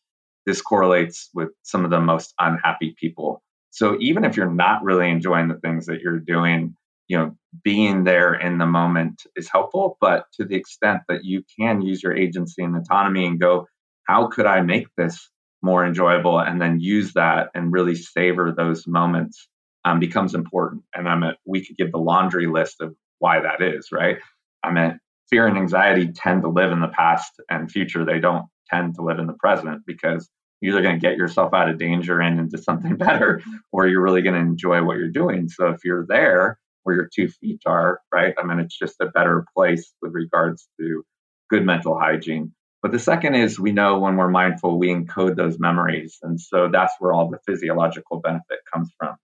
this 0.46 0.62
correlates 0.62 1.28
with 1.34 1.50
some 1.62 1.84
of 1.84 1.90
the 1.90 2.00
most 2.00 2.32
unhappy 2.38 2.94
people. 2.98 3.42
So 3.70 3.96
even 4.00 4.24
if 4.24 4.36
you're 4.36 4.50
not 4.50 4.82
really 4.82 5.10
enjoying 5.10 5.48
the 5.48 5.58
things 5.58 5.86
that 5.86 6.00
you're 6.00 6.18
doing, 6.18 6.74
you 7.10 7.18
know, 7.18 7.36
being 7.64 8.04
there 8.04 8.34
in 8.34 8.58
the 8.58 8.66
moment 8.66 9.22
is 9.34 9.50
helpful, 9.50 9.98
but 10.00 10.26
to 10.34 10.44
the 10.44 10.54
extent 10.54 11.00
that 11.08 11.24
you 11.24 11.42
can 11.58 11.82
use 11.82 12.04
your 12.04 12.16
agency 12.16 12.62
and 12.62 12.76
autonomy 12.76 13.26
and 13.26 13.40
go, 13.40 13.66
how 14.04 14.28
could 14.28 14.46
I 14.46 14.60
make 14.60 14.86
this 14.96 15.28
more 15.60 15.84
enjoyable? 15.84 16.38
And 16.38 16.62
then 16.62 16.78
use 16.78 17.14
that 17.14 17.48
and 17.52 17.72
really 17.72 17.96
savor 17.96 18.54
those 18.56 18.86
moments 18.86 19.48
um, 19.84 19.98
becomes 19.98 20.36
important. 20.36 20.84
And 20.94 21.08
I'm 21.08 21.24
a, 21.24 21.34
we 21.44 21.66
could 21.66 21.76
give 21.76 21.90
the 21.90 21.98
laundry 21.98 22.46
list 22.46 22.76
of 22.80 22.94
why 23.18 23.40
that 23.40 23.60
is, 23.60 23.88
right? 23.90 24.18
I 24.62 24.70
mean, 24.70 25.00
fear 25.28 25.48
and 25.48 25.58
anxiety 25.58 26.12
tend 26.12 26.42
to 26.42 26.48
live 26.48 26.70
in 26.70 26.80
the 26.80 26.92
past 26.96 27.32
and 27.50 27.68
future. 27.68 28.04
They 28.04 28.20
don't 28.20 28.46
tend 28.72 28.94
to 28.94 29.02
live 29.02 29.18
in 29.18 29.26
the 29.26 29.32
present 29.32 29.82
because 29.84 30.30
you're 30.60 30.74
either 30.74 30.82
going 30.82 31.00
to 31.00 31.04
get 31.04 31.16
yourself 31.16 31.54
out 31.54 31.68
of 31.68 31.76
danger 31.76 32.20
and 32.20 32.38
into 32.38 32.58
something 32.58 32.94
better, 32.98 33.42
or 33.72 33.88
you're 33.88 34.00
really 34.00 34.22
going 34.22 34.36
to 34.36 34.40
enjoy 34.40 34.84
what 34.84 34.96
you're 34.96 35.08
doing. 35.08 35.48
So 35.48 35.70
if 35.70 35.84
you're 35.84 36.06
there 36.06 36.56
where 36.82 36.96
your 36.96 37.08
two 37.14 37.28
feet 37.28 37.62
are, 37.66 38.00
right? 38.12 38.34
I 38.38 38.44
mean, 38.44 38.58
it's 38.60 38.78
just 38.78 38.96
a 39.00 39.06
better 39.06 39.44
place 39.56 39.92
with 40.00 40.12
regards 40.12 40.68
to 40.78 41.04
good 41.48 41.64
mental 41.64 41.98
hygiene. 41.98 42.52
But 42.82 42.92
the 42.92 42.98
second 42.98 43.34
is 43.34 43.60
we 43.60 43.72
know 43.72 43.98
when 43.98 44.16
we're 44.16 44.30
mindful, 44.30 44.78
we 44.78 44.88
encode 44.88 45.36
those 45.36 45.58
memories. 45.58 46.18
And 46.22 46.40
so 46.40 46.68
that's 46.72 46.94
where 46.98 47.12
all 47.12 47.28
the 47.28 47.38
physiological 47.46 48.20
benefit 48.20 48.60
comes 48.72 48.90
from. 48.98 49.16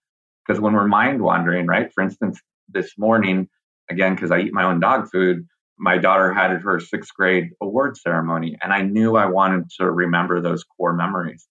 Because 0.47 0.61
when 0.61 0.75
we're 0.75 0.87
mind 0.87 1.23
wandering, 1.23 1.66
right? 1.66 1.90
For 1.95 2.03
instance, 2.03 2.40
this 2.69 2.92
morning, 2.99 3.49
again, 3.90 4.14
because 4.14 4.31
I 4.31 4.40
eat 4.40 4.53
my 4.53 4.64
own 4.64 4.81
dog 4.81 5.11
food, 5.11 5.47
my 5.79 5.99
daughter 5.99 6.33
had 6.33 6.51
her 6.51 6.81
sixth 6.81 7.14
grade 7.14 7.51
award 7.61 7.97
ceremony, 7.97 8.57
and 8.62 8.73
I 8.73 8.83
knew 8.83 9.16
I 9.16 9.27
wanted 9.27 9.71
to 9.79 9.90
remember 9.90 10.40
those 10.40 10.64
core 10.64 10.95
memories. 10.95 11.47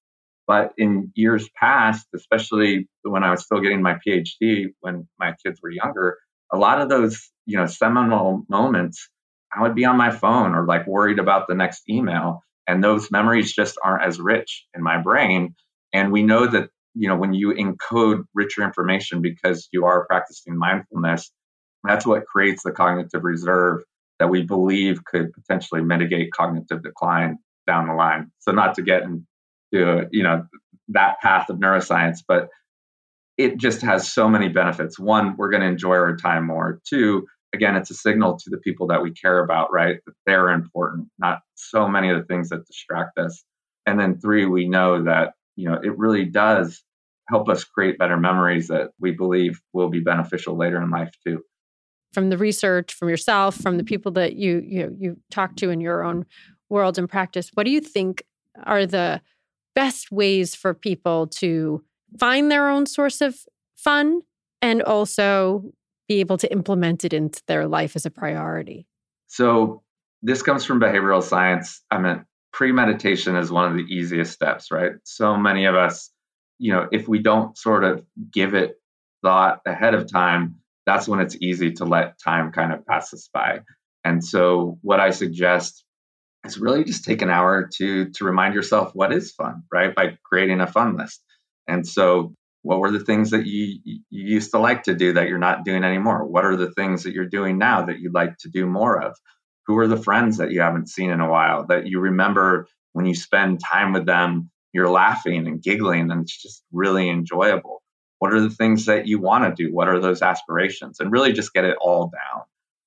But 0.48 0.74
in 0.78 1.12
years 1.16 1.50
past, 1.60 2.08
especially 2.16 2.88
when 3.04 3.24
I 3.24 3.32
was 3.32 3.44
still 3.44 3.62
getting 3.62 3.82
my 3.82 3.98
PhD 4.06 4.68
when 4.82 5.08
my 5.20 5.34
kids 5.44 5.60
were 5.62 5.72
younger, 5.72 6.18
a 6.54 6.58
lot 6.58 6.82
of 6.82 6.90
those, 6.90 7.30
you 7.46 7.58
know, 7.58 7.66
seminal 7.66 8.44
moments, 8.48 9.10
I 9.56 9.62
would 9.64 9.76
be 9.76 9.86
on 9.86 9.98
my 9.98 10.12
phone 10.12 10.54
or 10.54 10.66
like 10.66 10.86
worried 10.86 11.20
about 11.20 11.48
the 11.48 11.56
next 11.56 11.90
email. 11.90 12.42
And 12.68 12.84
those 12.84 13.12
memories 13.12 13.54
just 13.54 13.78
aren't 13.84 14.04
as 14.04 14.20
rich 14.20 14.66
in 14.76 14.84
my 14.84 15.02
brain. 15.02 15.56
And 15.94 16.12
we 16.12 16.24
know 16.24 16.46
that 16.48 16.70
you 16.96 17.10
know 17.10 17.16
when 17.16 17.34
you 17.34 17.54
encode 17.54 18.24
richer 18.34 18.64
information 18.64 19.22
because 19.22 19.68
you 19.72 19.86
are 19.86 20.06
practicing 20.06 20.58
mindfulness 20.58 21.32
that's 21.84 22.06
what 22.06 22.26
creates 22.26 22.64
the 22.64 22.72
cognitive 22.72 23.24
reserve 23.24 23.82
that 24.18 24.30
we 24.30 24.42
believe 24.42 25.04
could 25.04 25.32
potentially 25.34 25.82
mitigate 25.82 26.32
cognitive 26.32 26.82
decline 26.82 27.38
down 27.68 27.88
the 27.88 27.94
line 27.94 28.32
so 28.40 28.52
not 28.52 28.76
to 28.76 28.82
get 28.82 29.04
into 29.76 30.08
you 30.12 30.24
know 30.24 30.46
that 30.90 31.20
path 31.22 31.50
of 31.50 31.58
neuroscience 31.58 32.20
but 32.28 32.50
it 33.38 33.58
just 33.58 33.82
has 33.82 34.12
so 34.12 34.30
many 34.30 34.48
benefits. 34.48 34.98
One 34.98 35.36
we're 35.38 35.50
going 35.50 35.62
to 35.62 35.68
enjoy 35.68 35.96
our 35.96 36.16
time 36.16 36.48
more. 36.48 36.80
Two 36.88 37.28
again 37.54 37.76
it's 37.76 37.92
a 37.92 37.96
signal 37.96 38.38
to 38.38 38.50
the 38.50 38.58
people 38.58 38.88
that 38.88 39.02
we 39.02 39.12
care 39.12 39.44
about 39.44 39.72
right? 39.72 39.98
That 40.06 40.14
they're 40.26 40.50
important 40.50 41.08
not 41.18 41.40
so 41.56 41.88
many 41.88 42.10
of 42.10 42.18
the 42.18 42.26
things 42.26 42.50
that 42.50 42.66
distract 42.66 43.18
us. 43.18 43.44
And 43.86 44.00
then 44.00 44.20
three 44.20 44.46
we 44.46 44.68
know 44.68 45.04
that 45.04 45.34
you 45.56 45.70
know 45.70 45.80
it 45.82 45.98
really 45.98 46.26
does 46.26 46.84
help 47.28 47.50
us 47.50 47.64
create 47.64 47.98
better 47.98 48.18
memories 48.18 48.68
that 48.68 48.92
we 49.00 49.12
believe 49.12 49.60
will 49.74 49.90
be 49.90 50.00
beneficial 50.00 50.56
later 50.56 50.82
in 50.82 50.92
life 50.92 51.12
too. 51.26 51.42
From 52.14 52.30
the 52.30 52.38
research 52.38 52.94
from 52.94 53.10
yourself 53.10 53.56
from 53.56 53.78
the 53.78 53.84
people 53.84 54.12
that 54.14 54.36
you 54.36 54.62
you 54.66 54.96
you 54.98 55.18
talk 55.32 55.56
to 55.58 55.70
in 55.70 55.82
your 55.82 56.04
own 56.04 56.26
world 56.70 56.98
and 56.98 57.10
practice 57.10 57.52
what 57.54 57.66
do 57.66 57.72
you 57.72 57.82
think 57.82 58.24
are 58.64 58.86
the 58.86 59.22
best 59.76 60.12
ways 60.12 60.56
for 60.56 60.74
people 60.74 61.28
to 61.28 61.84
find 62.20 62.50
their 62.50 62.70
own 62.70 62.86
source 62.86 63.22
of 63.22 63.38
fun 63.76 64.22
and 64.62 64.82
also 64.82 65.64
be 66.08 66.20
able 66.20 66.38
to 66.38 66.52
implement 66.52 67.04
it 67.04 67.14
into 67.14 67.42
their 67.48 67.68
life 67.68 67.96
as 67.96 68.06
a 68.06 68.12
priority. 68.12 68.88
So 69.28 69.84
this 70.22 70.42
comes 70.42 70.66
from 70.66 70.80
behavioral 70.80 71.24
science. 71.24 71.84
I 71.92 72.00
mean 72.00 72.26
premeditation 72.54 73.36
is 73.36 73.52
one 73.52 73.70
of 73.70 73.78
the 73.78 73.84
easiest 73.94 74.32
steps 74.32 74.72
right? 74.72 74.94
So 75.04 75.36
many 75.36 75.66
of 75.66 75.76
us 75.76 76.10
you 76.58 76.72
know, 76.72 76.88
if 76.92 77.08
we 77.08 77.20
don't 77.20 77.58
sort 77.58 77.84
of 77.84 78.06
give 78.32 78.54
it 78.54 78.80
thought 79.22 79.62
ahead 79.66 79.94
of 79.94 80.12
time, 80.12 80.56
that's 80.86 81.08
when 81.08 81.20
it's 81.20 81.36
easy 81.42 81.74
to 81.74 81.86
let 81.86 82.20
time 82.20 82.52
kind 82.52 82.72
of 82.72 82.86
pass 82.86 83.14
us 83.14 83.30
by. 83.34 83.60
And 84.04 84.24
so 84.24 84.78
what 84.82 85.00
I 85.00 85.10
suggest 85.10 85.84
is 86.46 86.60
really 86.60 86.84
just 86.84 87.04
take 87.04 87.22
an 87.22 87.30
hour 87.30 87.70
to 87.78 88.10
to 88.12 88.26
remind 88.26 88.54
yourself 88.54 88.92
what 88.94 89.14
is 89.14 89.32
fun, 89.32 89.64
right? 89.72 89.94
By 89.94 90.18
creating 90.24 90.62
a 90.62 90.68
fun 90.68 90.98
list. 90.98 91.24
And 91.68 91.88
so 91.88 92.34
what 92.62 92.80
were 92.80 92.92
the 92.92 93.04
things 93.04 93.32
that 93.32 93.46
you, 93.46 93.80
you 93.84 94.00
used 94.10 94.52
to 94.52 94.60
like 94.60 94.84
to 94.84 94.96
do 94.96 95.14
that 95.14 95.28
you're 95.28 95.38
not 95.38 95.66
doing 95.66 95.84
anymore? 95.84 96.26
What 96.26 96.46
are 96.46 96.56
the 96.56 96.72
things 96.72 97.04
that 97.04 97.14
you're 97.14 97.26
doing 97.26 97.58
now 97.58 97.86
that 97.86 98.00
you'd 98.00 98.14
like 98.14 98.38
to 98.40 98.50
do 98.50 98.66
more 98.66 99.02
of? 99.02 99.16
Who 99.68 99.78
are 99.78 99.88
the 99.88 99.98
friends 99.98 100.38
that 100.38 100.52
you 100.52 100.62
haven't 100.62 100.90
seen 100.90 101.12
in 101.12 101.22
a 101.22 101.30
while 101.30 101.68
that 101.68 101.88
you 101.88 102.00
remember 102.00 102.68
when 102.94 103.06
you 103.06 103.16
spend 103.16 103.60
time 103.60 103.94
with 103.94 104.06
them 104.06 104.50
you're 104.76 104.92
laughing 104.92 105.48
and 105.48 105.64
giggling 105.64 106.12
and 106.12 106.24
it's 106.24 106.42
just 106.42 106.62
really 106.74 107.10
enjoyable. 107.10 107.82
What 108.20 108.34
are 108.34 108.42
the 108.42 108.50
things 108.50 108.88
that 108.88 109.08
you 109.08 109.22
want 109.22 109.46
to 109.46 109.64
do? 109.64 109.74
What 109.74 109.88
are 109.88 110.02
those 110.02 110.22
aspirations? 110.22 111.00
And 111.00 111.14
really 111.14 111.32
just 111.32 111.54
get 111.54 111.64
it 111.64 111.78
all 111.80 112.12
down. 112.12 112.44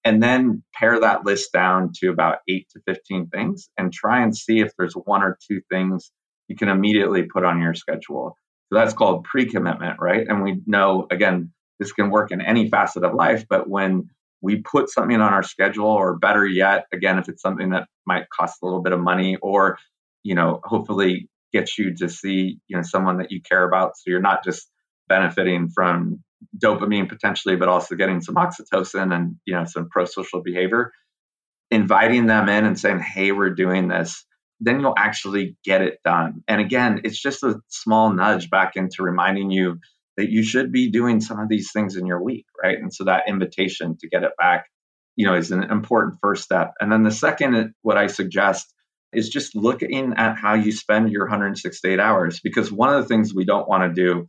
And 0.09 0.23
then 0.23 0.63
pare 0.73 0.99
that 1.01 1.27
list 1.27 1.53
down 1.53 1.91
to 1.97 2.09
about 2.09 2.39
eight 2.49 2.67
to 2.71 2.81
15 2.87 3.29
things 3.29 3.69
and 3.77 3.93
try 3.93 4.23
and 4.23 4.35
see 4.35 4.61
if 4.61 4.73
there's 4.79 4.95
one 4.95 5.23
or 5.23 5.39
two 5.47 5.61
things 5.71 6.11
you 6.49 6.57
can 6.57 6.71
immediately 6.71 7.25
put 7.25 7.45
on 7.45 7.61
your 7.61 7.75
schedule. 7.75 8.35
So 8.71 8.79
that's 8.79 8.95
called 8.95 9.25
pre 9.25 9.45
commitment, 9.45 10.01
right? 10.01 10.27
And 10.27 10.43
we 10.43 10.63
know, 10.67 11.07
again, 11.11 11.53
this 11.79 11.93
can 11.93 12.09
work 12.09 12.31
in 12.31 12.41
any 12.41 12.71
facet 12.71 13.05
of 13.05 13.13
life, 13.13 13.45
but 13.51 13.69
when 13.69 14.09
we 14.41 14.63
put 14.63 14.89
something 14.89 15.21
on 15.21 15.35
our 15.35 15.43
schedule, 15.43 15.89
or 15.89 16.17
better 16.17 16.47
yet, 16.47 16.87
again, 16.91 17.19
if 17.19 17.29
it's 17.29 17.43
something 17.43 17.71
that 17.71 17.87
might 18.07 18.31
cost 18.31 18.63
a 18.63 18.65
little 18.65 18.81
bit 18.81 18.95
of 18.95 19.01
money 19.01 19.37
or, 19.43 19.77
you 20.23 20.35
know, 20.35 20.61
hopefully 20.65 21.29
gets 21.53 21.79
you 21.79 21.95
to 21.97 22.09
see, 22.09 22.61
you 22.67 22.77
know, 22.79 22.83
someone 22.83 23.19
that 23.19 23.31
you 23.31 23.43
care 23.43 23.65
about. 23.65 23.99
So 23.99 24.05
you're 24.07 24.23
not 24.23 24.43
just 24.43 24.71
benefiting 25.07 25.69
from 25.69 26.23
dopamine 26.57 27.09
potentially, 27.09 27.57
but 27.57 27.69
also 27.69 27.97
getting 27.97 28.21
some 28.21 28.37
oxytocin 28.37 29.15
and, 29.15 29.37
you 29.45 29.55
know, 29.55 29.65
some 29.65 29.89
pro 29.91 30.05
social 30.05 30.43
behavior. 30.43 30.93
Inviting 31.71 32.27
them 32.27 32.49
in 32.49 32.65
and 32.65 32.81
saying, 32.81 33.01
hey, 33.01 33.31
we're 33.31 33.55
doing 33.55 33.89
this, 33.89 34.25
then 34.59 34.81
you'll 34.81 34.95
actually 34.97 35.59
get 35.65 35.83
it 35.83 35.99
done. 36.03 36.43
And 36.49 36.63
again, 36.63 37.03
it's 37.05 37.21
just 37.21 37.43
a 37.43 37.61
small 37.69 38.11
nudge 38.11 38.49
back 38.49 38.73
into 38.75 39.03
reminding 39.03 39.51
you 39.51 39.79
that 40.17 40.31
you 40.31 40.43
should 40.43 40.73
be 40.73 40.91
doing 40.91 41.21
some 41.21 41.39
of 41.39 41.49
these 41.51 41.71
things 41.71 41.95
in 41.95 42.07
your 42.07 42.23
week, 42.23 42.47
right? 42.63 42.79
And 42.79 42.93
so 42.93 43.05
that 43.05 43.29
invitation 43.29 43.99
to 44.01 44.09
get 44.09 44.23
it 44.23 44.33
back, 44.39 44.65
you 45.15 45.27
know, 45.27 45.35
is 45.35 45.51
an 45.51 45.63
important 45.65 46.15
first 46.23 46.43
step. 46.43 46.73
And 46.81 46.91
then 46.91 47.03
the 47.03 47.11
second, 47.11 47.75
what 47.83 47.99
I 47.99 48.07
suggest 48.07 48.73
is 49.13 49.29
just 49.29 49.55
looking 49.55 50.15
at 50.17 50.37
how 50.39 50.55
you 50.55 50.73
spend 50.73 51.11
your 51.11 51.27
168 51.27 52.01
hours, 52.01 52.41
because 52.43 52.73
one 52.73 52.93
of 52.93 53.03
the 53.03 53.09
things 53.09 53.35
we 53.35 53.45
don't 53.45 53.69
want 53.69 53.83
to 53.83 54.03
do 54.03 54.29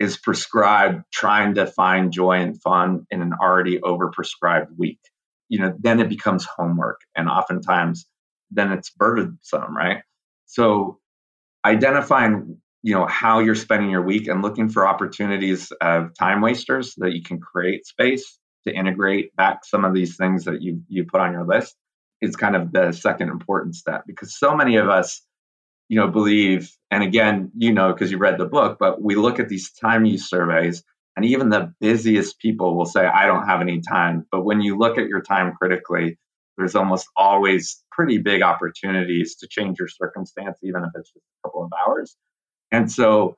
is 0.00 0.16
prescribed 0.16 1.02
trying 1.12 1.54
to 1.54 1.66
find 1.66 2.12
joy 2.12 2.40
and 2.40 2.60
fun 2.62 3.06
in 3.10 3.20
an 3.20 3.32
already 3.40 3.78
overprescribed 3.80 4.68
week. 4.76 5.00
You 5.48 5.60
know, 5.60 5.74
then 5.78 6.00
it 6.00 6.08
becomes 6.08 6.44
homework, 6.44 7.00
and 7.16 7.28
oftentimes 7.28 8.06
then 8.50 8.72
it's 8.72 8.90
burdensome, 8.90 9.76
right? 9.76 10.02
So 10.46 10.98
identifying 11.64 12.58
you 12.82 12.94
know 12.94 13.06
how 13.06 13.40
you're 13.40 13.54
spending 13.54 13.90
your 13.90 14.02
week 14.02 14.28
and 14.28 14.42
looking 14.42 14.68
for 14.68 14.86
opportunities 14.86 15.72
of 15.80 16.14
time 16.14 16.40
wasters 16.40 16.94
that 16.98 17.12
you 17.12 17.22
can 17.22 17.40
create 17.40 17.86
space 17.86 18.38
to 18.66 18.74
integrate 18.74 19.34
back 19.36 19.64
some 19.64 19.84
of 19.84 19.94
these 19.94 20.16
things 20.16 20.44
that 20.44 20.62
you 20.62 20.82
you 20.88 21.04
put 21.04 21.20
on 21.20 21.32
your 21.32 21.44
list 21.44 21.76
is 22.20 22.36
kind 22.36 22.56
of 22.56 22.72
the 22.72 22.92
second 22.92 23.30
important 23.30 23.74
step 23.74 24.04
because 24.06 24.38
so 24.38 24.54
many 24.54 24.76
of 24.76 24.88
us 24.88 25.22
you 25.88 25.98
know 25.98 26.08
believe 26.08 26.70
and 26.90 27.02
again 27.02 27.50
you 27.56 27.72
know 27.72 27.92
because 27.92 28.10
you 28.10 28.18
read 28.18 28.38
the 28.38 28.46
book 28.46 28.78
but 28.80 29.02
we 29.02 29.14
look 29.16 29.40
at 29.40 29.48
these 29.48 29.72
time 29.72 30.04
use 30.04 30.28
surveys 30.28 30.82
and 31.16 31.24
even 31.26 31.48
the 31.48 31.72
busiest 31.80 32.38
people 32.38 32.76
will 32.76 32.86
say 32.86 33.06
i 33.06 33.26
don't 33.26 33.46
have 33.46 33.60
any 33.60 33.80
time 33.80 34.26
but 34.30 34.44
when 34.44 34.60
you 34.60 34.76
look 34.78 34.98
at 34.98 35.08
your 35.08 35.22
time 35.22 35.52
critically 35.52 36.18
there's 36.56 36.74
almost 36.74 37.06
always 37.16 37.82
pretty 37.92 38.18
big 38.18 38.42
opportunities 38.42 39.36
to 39.36 39.48
change 39.48 39.78
your 39.78 39.88
circumstance 39.88 40.58
even 40.62 40.82
if 40.82 40.90
it's 40.94 41.10
just 41.12 41.24
a 41.44 41.48
couple 41.48 41.62
of 41.64 41.70
hours 41.86 42.16
and 42.70 42.90
so, 42.90 43.36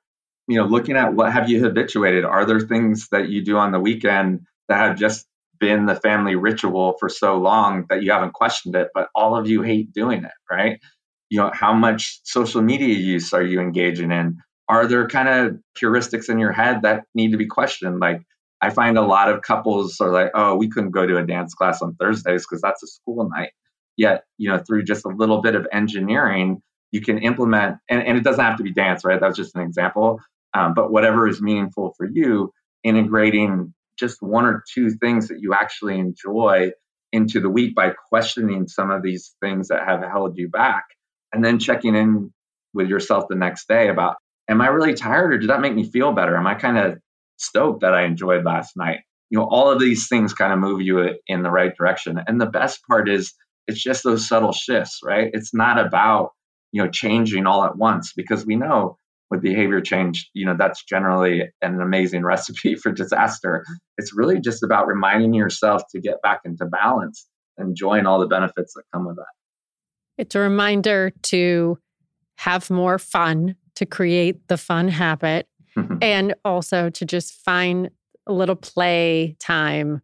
you 0.48 0.56
know, 0.56 0.66
looking 0.66 0.96
at 0.96 1.14
what 1.14 1.32
have 1.32 1.48
you 1.48 1.62
habituated? 1.62 2.24
Are 2.24 2.44
there 2.44 2.60
things 2.60 3.08
that 3.12 3.28
you 3.28 3.44
do 3.44 3.56
on 3.56 3.72
the 3.72 3.80
weekend 3.80 4.46
that 4.68 4.78
have 4.78 4.98
just 4.98 5.26
been 5.58 5.86
the 5.86 5.94
family 5.94 6.36
ritual 6.36 6.96
for 6.98 7.08
so 7.08 7.36
long 7.36 7.86
that 7.90 8.02
you 8.02 8.12
haven't 8.12 8.32
questioned 8.32 8.74
it, 8.74 8.88
but 8.94 9.08
all 9.14 9.36
of 9.36 9.48
you 9.48 9.62
hate 9.62 9.92
doing 9.92 10.24
it, 10.24 10.32
right? 10.50 10.80
You 11.30 11.38
know, 11.38 11.50
how 11.54 11.72
much 11.72 12.20
social 12.24 12.60
media 12.60 12.94
use 12.94 13.32
are 13.32 13.42
you 13.42 13.60
engaging 13.60 14.10
in? 14.12 14.38
Are 14.68 14.86
there 14.86 15.08
kind 15.08 15.28
of 15.28 15.58
heuristics 15.80 16.28
in 16.28 16.38
your 16.38 16.52
head 16.52 16.82
that 16.82 17.04
need 17.14 17.30
to 17.32 17.38
be 17.38 17.46
questioned? 17.46 18.00
Like, 18.00 18.22
I 18.60 18.70
find 18.70 18.98
a 18.98 19.02
lot 19.02 19.30
of 19.30 19.42
couples 19.42 20.00
are 20.00 20.10
like, 20.10 20.32
oh, 20.34 20.54
we 20.56 20.68
couldn't 20.68 20.90
go 20.90 21.06
to 21.06 21.16
a 21.16 21.26
dance 21.26 21.54
class 21.54 21.80
on 21.80 21.94
Thursdays 21.94 22.44
because 22.46 22.60
that's 22.60 22.82
a 22.82 22.86
school 22.86 23.28
night. 23.34 23.50
Yet, 23.96 24.24
you 24.38 24.50
know, 24.50 24.58
through 24.58 24.84
just 24.84 25.06
a 25.06 25.08
little 25.08 25.40
bit 25.40 25.54
of 25.54 25.66
engineering, 25.72 26.62
you 26.92 27.00
can 27.00 27.18
implement, 27.18 27.78
and, 27.88 28.02
and 28.02 28.18
it 28.18 28.24
doesn't 28.24 28.44
have 28.44 28.58
to 28.58 28.62
be 28.62 28.72
dance, 28.72 29.04
right? 29.04 29.20
That 29.20 29.28
was 29.28 29.36
just 29.36 29.54
an 29.56 29.62
example. 29.62 30.20
Um, 30.52 30.74
but 30.74 30.90
whatever 30.90 31.28
is 31.28 31.40
meaningful 31.40 31.94
for 31.96 32.08
you, 32.10 32.52
integrating 32.82 33.72
just 33.98 34.22
one 34.22 34.46
or 34.46 34.64
two 34.74 34.90
things 34.90 35.28
that 35.28 35.40
you 35.40 35.54
actually 35.54 35.98
enjoy 35.98 36.72
into 37.12 37.40
the 37.40 37.50
week 37.50 37.74
by 37.74 37.92
questioning 38.08 38.66
some 38.68 38.90
of 38.90 39.02
these 39.02 39.34
things 39.40 39.68
that 39.68 39.86
have 39.86 40.02
held 40.02 40.36
you 40.36 40.48
back, 40.48 40.84
and 41.32 41.44
then 41.44 41.58
checking 41.58 41.94
in 41.94 42.32
with 42.74 42.88
yourself 42.88 43.24
the 43.28 43.36
next 43.36 43.68
day 43.68 43.88
about, 43.88 44.16
am 44.48 44.60
I 44.60 44.68
really 44.68 44.94
tired 44.94 45.32
or 45.32 45.38
did 45.38 45.50
that 45.50 45.60
make 45.60 45.74
me 45.74 45.84
feel 45.84 46.12
better? 46.12 46.36
Am 46.36 46.46
I 46.46 46.54
kind 46.54 46.78
of 46.78 46.98
stoked 47.36 47.82
that 47.82 47.94
I 47.94 48.04
enjoyed 48.04 48.44
last 48.44 48.76
night? 48.76 49.00
You 49.30 49.38
know, 49.38 49.44
all 49.44 49.70
of 49.70 49.80
these 49.80 50.08
things 50.08 50.34
kind 50.34 50.52
of 50.52 50.58
move 50.58 50.80
you 50.80 51.14
in 51.26 51.42
the 51.42 51.50
right 51.50 51.74
direction. 51.76 52.20
And 52.26 52.40
the 52.40 52.46
best 52.46 52.80
part 52.88 53.08
is, 53.08 53.32
it's 53.66 53.82
just 53.82 54.02
those 54.02 54.26
subtle 54.26 54.52
shifts, 54.52 54.98
right? 55.04 55.30
It's 55.32 55.54
not 55.54 55.78
about 55.78 56.30
you 56.72 56.82
know 56.82 56.90
changing 56.90 57.46
all 57.46 57.64
at 57.64 57.76
once 57.76 58.12
because 58.14 58.46
we 58.46 58.56
know 58.56 58.96
with 59.30 59.42
behavior 59.42 59.80
change 59.80 60.30
you 60.34 60.44
know 60.46 60.54
that's 60.56 60.84
generally 60.84 61.42
an 61.62 61.80
amazing 61.80 62.22
recipe 62.24 62.74
for 62.74 62.92
disaster 62.92 63.64
it's 63.98 64.14
really 64.14 64.40
just 64.40 64.62
about 64.62 64.86
reminding 64.86 65.34
yourself 65.34 65.82
to 65.90 66.00
get 66.00 66.22
back 66.22 66.40
into 66.44 66.66
balance 66.66 67.26
enjoying 67.58 68.06
all 68.06 68.20
the 68.20 68.26
benefits 68.26 68.72
that 68.74 68.82
come 68.92 69.06
with 69.06 69.16
that 69.16 69.39
it's 70.20 70.34
a 70.34 70.40
reminder 70.40 71.12
to 71.22 71.78
have 72.36 72.68
more 72.68 72.98
fun 72.98 73.56
to 73.74 73.86
create 73.86 74.46
the 74.48 74.58
fun 74.58 74.86
habit 74.88 75.48
mm-hmm. 75.74 75.96
and 76.02 76.34
also 76.44 76.90
to 76.90 77.06
just 77.06 77.32
find 77.32 77.90
a 78.26 78.32
little 78.32 78.54
play 78.54 79.34
time 79.40 80.02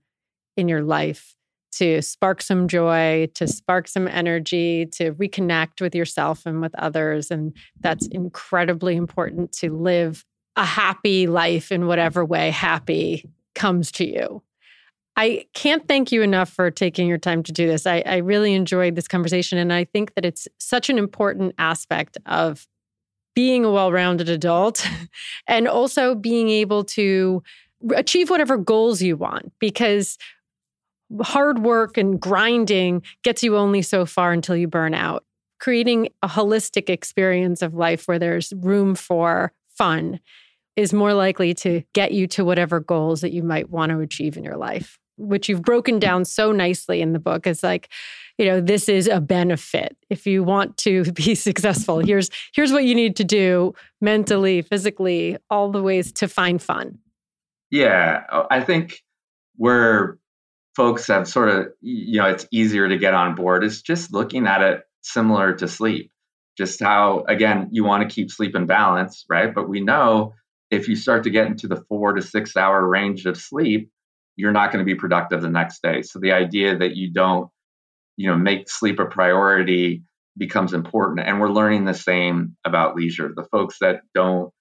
in 0.56 0.68
your 0.68 0.82
life 0.82 1.34
to 1.72 2.00
spark 2.00 2.40
some 2.40 2.66
joy, 2.66 3.28
to 3.34 3.46
spark 3.46 3.86
some 3.86 4.08
energy, 4.08 4.86
to 4.86 5.12
reconnect 5.12 5.82
with 5.82 5.94
yourself 5.94 6.46
and 6.46 6.62
with 6.62 6.74
others. 6.76 7.30
And 7.30 7.54
that's 7.80 8.06
incredibly 8.06 8.96
important 8.96 9.52
to 9.58 9.70
live 9.76 10.24
a 10.56 10.64
happy 10.64 11.26
life 11.26 11.70
in 11.70 11.86
whatever 11.86 12.24
way 12.24 12.50
happy 12.50 13.28
comes 13.54 13.92
to 13.92 14.06
you. 14.06 14.42
I 15.16 15.46
can't 15.54 15.88
thank 15.88 16.12
you 16.12 16.22
enough 16.22 16.50
for 16.50 16.70
taking 16.70 17.08
your 17.08 17.18
time 17.18 17.42
to 17.44 17.52
do 17.52 17.66
this. 17.66 17.86
I, 17.86 18.02
I 18.04 18.16
really 18.16 18.52
enjoyed 18.52 18.96
this 18.96 19.08
conversation. 19.08 19.58
And 19.58 19.72
I 19.72 19.84
think 19.84 20.14
that 20.14 20.26
it's 20.26 20.46
such 20.58 20.90
an 20.90 20.98
important 20.98 21.54
aspect 21.58 22.18
of 22.26 22.66
being 23.34 23.64
a 23.64 23.70
well 23.70 23.92
rounded 23.92 24.28
adult 24.28 24.86
and 25.46 25.68
also 25.68 26.14
being 26.14 26.48
able 26.48 26.84
to 26.84 27.42
achieve 27.94 28.30
whatever 28.30 28.56
goals 28.56 29.02
you 29.02 29.16
want 29.16 29.52
because 29.58 30.18
hard 31.22 31.60
work 31.60 31.96
and 31.96 32.20
grinding 32.20 33.02
gets 33.22 33.42
you 33.42 33.56
only 33.56 33.82
so 33.82 34.04
far 34.06 34.32
until 34.32 34.56
you 34.56 34.68
burn 34.68 34.94
out. 34.94 35.24
Creating 35.60 36.08
a 36.22 36.28
holistic 36.28 36.90
experience 36.90 37.62
of 37.62 37.74
life 37.74 38.06
where 38.06 38.18
there's 38.18 38.52
room 38.56 38.94
for 38.94 39.52
fun 39.68 40.20
is 40.74 40.92
more 40.92 41.14
likely 41.14 41.54
to 41.54 41.82
get 41.94 42.12
you 42.12 42.26
to 42.26 42.44
whatever 42.44 42.80
goals 42.80 43.22
that 43.22 43.32
you 43.32 43.42
might 43.42 43.70
want 43.70 43.90
to 43.90 44.00
achieve 44.00 44.36
in 44.36 44.44
your 44.44 44.56
life, 44.56 44.98
which 45.16 45.48
you've 45.48 45.62
broken 45.62 45.98
down 45.98 46.24
so 46.24 46.52
nicely 46.52 47.00
in 47.00 47.12
the 47.12 47.18
book. 47.18 47.46
is 47.46 47.62
like, 47.62 47.88
you 48.38 48.46
know, 48.46 48.60
this 48.60 48.88
is 48.88 49.08
a 49.08 49.20
benefit. 49.20 49.96
If 50.10 50.26
you 50.26 50.42
want 50.42 50.76
to 50.78 51.04
be 51.12 51.34
successful, 51.34 51.98
here's 51.98 52.30
here's 52.54 52.72
what 52.72 52.84
you 52.84 52.94
need 52.94 53.16
to 53.16 53.24
do 53.24 53.74
mentally, 54.00 54.62
physically, 54.62 55.38
all 55.50 55.70
the 55.70 55.82
ways 55.82 56.12
to 56.12 56.28
find 56.28 56.60
fun. 56.62 56.98
Yeah, 57.70 58.22
uh, 58.30 58.46
I 58.50 58.60
think 58.60 59.02
we're 59.58 60.18
folks 60.76 61.06
have 61.06 61.26
sort 61.26 61.48
of 61.48 61.68
you 61.80 62.20
know 62.20 62.26
it's 62.26 62.46
easier 62.52 62.88
to 62.88 62.98
get 62.98 63.14
on 63.14 63.34
board 63.34 63.64
is 63.64 63.80
just 63.80 64.12
looking 64.12 64.46
at 64.46 64.60
it 64.60 64.82
similar 65.00 65.54
to 65.54 65.66
sleep 65.66 66.12
just 66.58 66.80
how 66.80 67.24
again 67.28 67.68
you 67.72 67.82
want 67.82 68.06
to 68.06 68.14
keep 68.14 68.30
sleep 68.30 68.54
in 68.54 68.66
balance 68.66 69.24
right 69.28 69.54
but 69.54 69.68
we 69.68 69.80
know 69.80 70.34
if 70.70 70.86
you 70.86 70.94
start 70.94 71.24
to 71.24 71.30
get 71.30 71.46
into 71.46 71.66
the 71.66 71.82
four 71.88 72.12
to 72.12 72.20
six 72.20 72.56
hour 72.56 72.86
range 72.86 73.24
of 73.24 73.38
sleep 73.38 73.90
you're 74.36 74.52
not 74.52 74.72
going 74.72 74.84
to 74.84 74.90
be 74.90 74.98
productive 74.98 75.42
the 75.42 75.48
next 75.48 75.82
day. 75.82 76.02
So 76.02 76.18
the 76.20 76.32
idea 76.32 76.76
that 76.78 76.96
you 76.96 77.12
don't 77.12 77.50
you 78.16 78.28
know 78.28 78.36
make 78.36 78.70
sleep 78.70 78.98
a 78.98 79.06
priority 79.06 80.02
becomes 80.36 80.74
important. 80.74 81.26
And 81.26 81.40
we're 81.40 81.50
learning 81.50 81.84
the 81.84 81.94
same 81.94 82.56
about 82.64 82.94
leisure. 82.94 83.32
The 83.34 83.46
folks 83.50 83.78
that 83.80 84.00
don't 84.14 84.52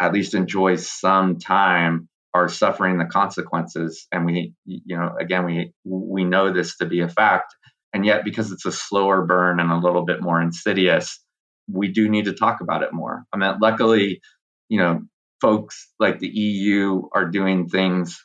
at 0.00 0.12
least 0.12 0.34
enjoy 0.34 0.76
some 0.76 1.38
time 1.38 2.08
are 2.34 2.48
suffering 2.48 2.98
the 2.98 3.04
consequences. 3.04 4.06
And 4.12 4.24
we 4.24 4.54
you 4.64 4.96
know 4.96 5.14
again 5.18 5.44
we 5.44 5.72
we 5.84 6.24
know 6.24 6.52
this 6.52 6.76
to 6.78 6.86
be 6.86 7.00
a 7.00 7.08
fact. 7.08 7.54
And 7.92 8.04
yet 8.04 8.24
because 8.24 8.52
it's 8.52 8.66
a 8.66 8.72
slower 8.72 9.24
burn 9.24 9.60
and 9.60 9.70
a 9.70 9.78
little 9.78 10.04
bit 10.04 10.22
more 10.22 10.40
insidious 10.40 11.22
we 11.70 11.88
do 11.88 12.08
need 12.08 12.24
to 12.24 12.32
talk 12.32 12.62
about 12.62 12.82
it 12.82 12.94
more. 12.94 13.24
I 13.32 13.36
mean 13.36 13.54
luckily 13.60 14.20
you 14.68 14.78
know 14.78 15.02
folks 15.40 15.88
like 15.98 16.18
the 16.18 16.28
eu 16.28 17.02
are 17.12 17.26
doing 17.26 17.68
things 17.68 18.24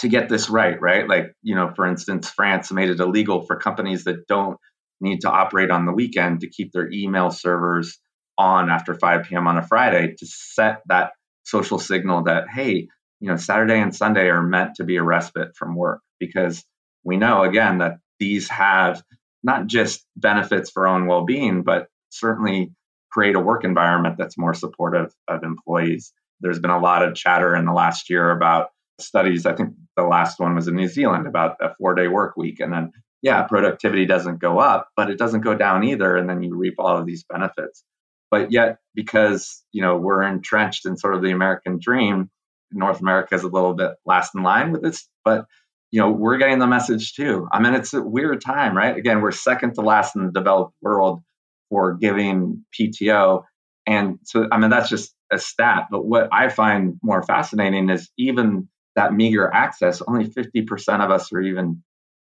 to 0.00 0.08
get 0.08 0.28
this 0.28 0.50
right 0.50 0.80
right 0.80 1.08
like 1.08 1.34
you 1.42 1.54
know 1.54 1.72
for 1.74 1.86
instance 1.86 2.28
france 2.28 2.72
made 2.72 2.90
it 2.90 3.00
illegal 3.00 3.42
for 3.46 3.56
companies 3.56 4.04
that 4.04 4.26
don't 4.26 4.58
need 5.00 5.20
to 5.20 5.30
operate 5.30 5.70
on 5.70 5.86
the 5.86 5.92
weekend 5.92 6.40
to 6.40 6.48
keep 6.48 6.72
their 6.72 6.90
email 6.90 7.30
servers 7.30 7.98
on 8.36 8.70
after 8.70 8.94
5 8.94 9.24
p.m 9.24 9.46
on 9.46 9.58
a 9.58 9.66
friday 9.66 10.14
to 10.18 10.26
set 10.26 10.82
that 10.86 11.12
social 11.44 11.78
signal 11.78 12.24
that 12.24 12.44
hey 12.50 12.88
you 13.20 13.28
know, 13.28 13.36
Saturday 13.36 13.78
and 13.78 13.94
Sunday 13.94 14.28
are 14.28 14.42
meant 14.42 14.76
to 14.76 14.84
be 14.84 14.96
a 14.96 15.02
respite 15.02 15.54
from 15.54 15.76
work 15.76 16.00
because 16.18 16.64
we 17.04 17.16
know 17.16 17.42
again 17.42 17.78
that 17.78 17.98
these 18.18 18.48
have 18.48 19.02
not 19.42 19.66
just 19.66 20.04
benefits 20.16 20.70
for 20.70 20.86
own 20.86 21.06
well-being, 21.06 21.62
but 21.62 21.88
certainly 22.08 22.72
create 23.10 23.36
a 23.36 23.40
work 23.40 23.64
environment 23.64 24.16
that's 24.18 24.38
more 24.38 24.54
supportive 24.54 25.12
of 25.28 25.42
employees. 25.42 26.12
There's 26.40 26.58
been 26.58 26.70
a 26.70 26.80
lot 26.80 27.02
of 27.02 27.14
chatter 27.14 27.54
in 27.54 27.64
the 27.64 27.72
last 27.72 28.10
year 28.10 28.30
about 28.30 28.70
studies. 28.98 29.46
I 29.46 29.54
think 29.54 29.74
the 30.00 30.08
last 30.08 30.38
one 30.38 30.54
was 30.54 30.68
in 30.68 30.76
New 30.76 30.88
Zealand 30.88 31.26
about 31.26 31.56
a 31.60 31.74
four-day 31.76 32.08
work 32.08 32.36
week, 32.36 32.60
and 32.60 32.72
then 32.72 32.92
yeah, 33.22 33.42
productivity 33.42 34.06
doesn't 34.06 34.40
go 34.40 34.58
up, 34.58 34.88
but 34.96 35.10
it 35.10 35.18
doesn't 35.18 35.42
go 35.42 35.54
down 35.54 35.84
either, 35.84 36.16
and 36.16 36.28
then 36.28 36.42
you 36.42 36.56
reap 36.56 36.74
all 36.78 36.96
of 36.96 37.06
these 37.06 37.24
benefits. 37.24 37.84
But 38.30 38.52
yet, 38.52 38.78
because 38.94 39.62
you 39.72 39.82
know 39.82 39.96
we're 39.96 40.22
entrenched 40.22 40.86
in 40.86 40.96
sort 40.96 41.14
of 41.14 41.22
the 41.22 41.32
American 41.32 41.78
dream, 41.80 42.30
North 42.72 43.00
America 43.00 43.34
is 43.34 43.42
a 43.42 43.48
little 43.48 43.74
bit 43.74 43.92
last 44.06 44.34
in 44.34 44.42
line 44.42 44.72
with 44.72 44.82
this, 44.82 45.08
but 45.24 45.46
you 45.90 46.00
know 46.00 46.10
we're 46.10 46.38
getting 46.38 46.60
the 46.60 46.66
message 46.66 47.14
too. 47.14 47.48
I 47.52 47.60
mean, 47.60 47.74
it's 47.74 47.92
a 47.92 48.02
weird 48.02 48.40
time, 48.40 48.76
right? 48.76 48.96
Again, 48.96 49.20
we're 49.20 49.32
second 49.32 49.74
to 49.74 49.82
last 49.82 50.16
in 50.16 50.26
the 50.26 50.32
developed 50.32 50.74
world 50.80 51.22
for 51.68 51.94
giving 51.94 52.64
PTO, 52.78 53.42
and 53.86 54.18
so 54.24 54.46
I 54.50 54.58
mean 54.58 54.70
that's 54.70 54.88
just 54.88 55.14
a 55.30 55.38
stat. 55.38 55.88
But 55.90 56.06
what 56.06 56.28
I 56.32 56.48
find 56.48 56.98
more 57.02 57.22
fascinating 57.22 57.90
is 57.90 58.10
even 58.16 58.68
that 59.00 59.14
meager 59.14 59.50
access. 59.52 60.02
Only 60.02 60.26
fifty 60.26 60.62
percent 60.62 61.02
of 61.02 61.10
us 61.10 61.32
are 61.32 61.40
even 61.40 61.82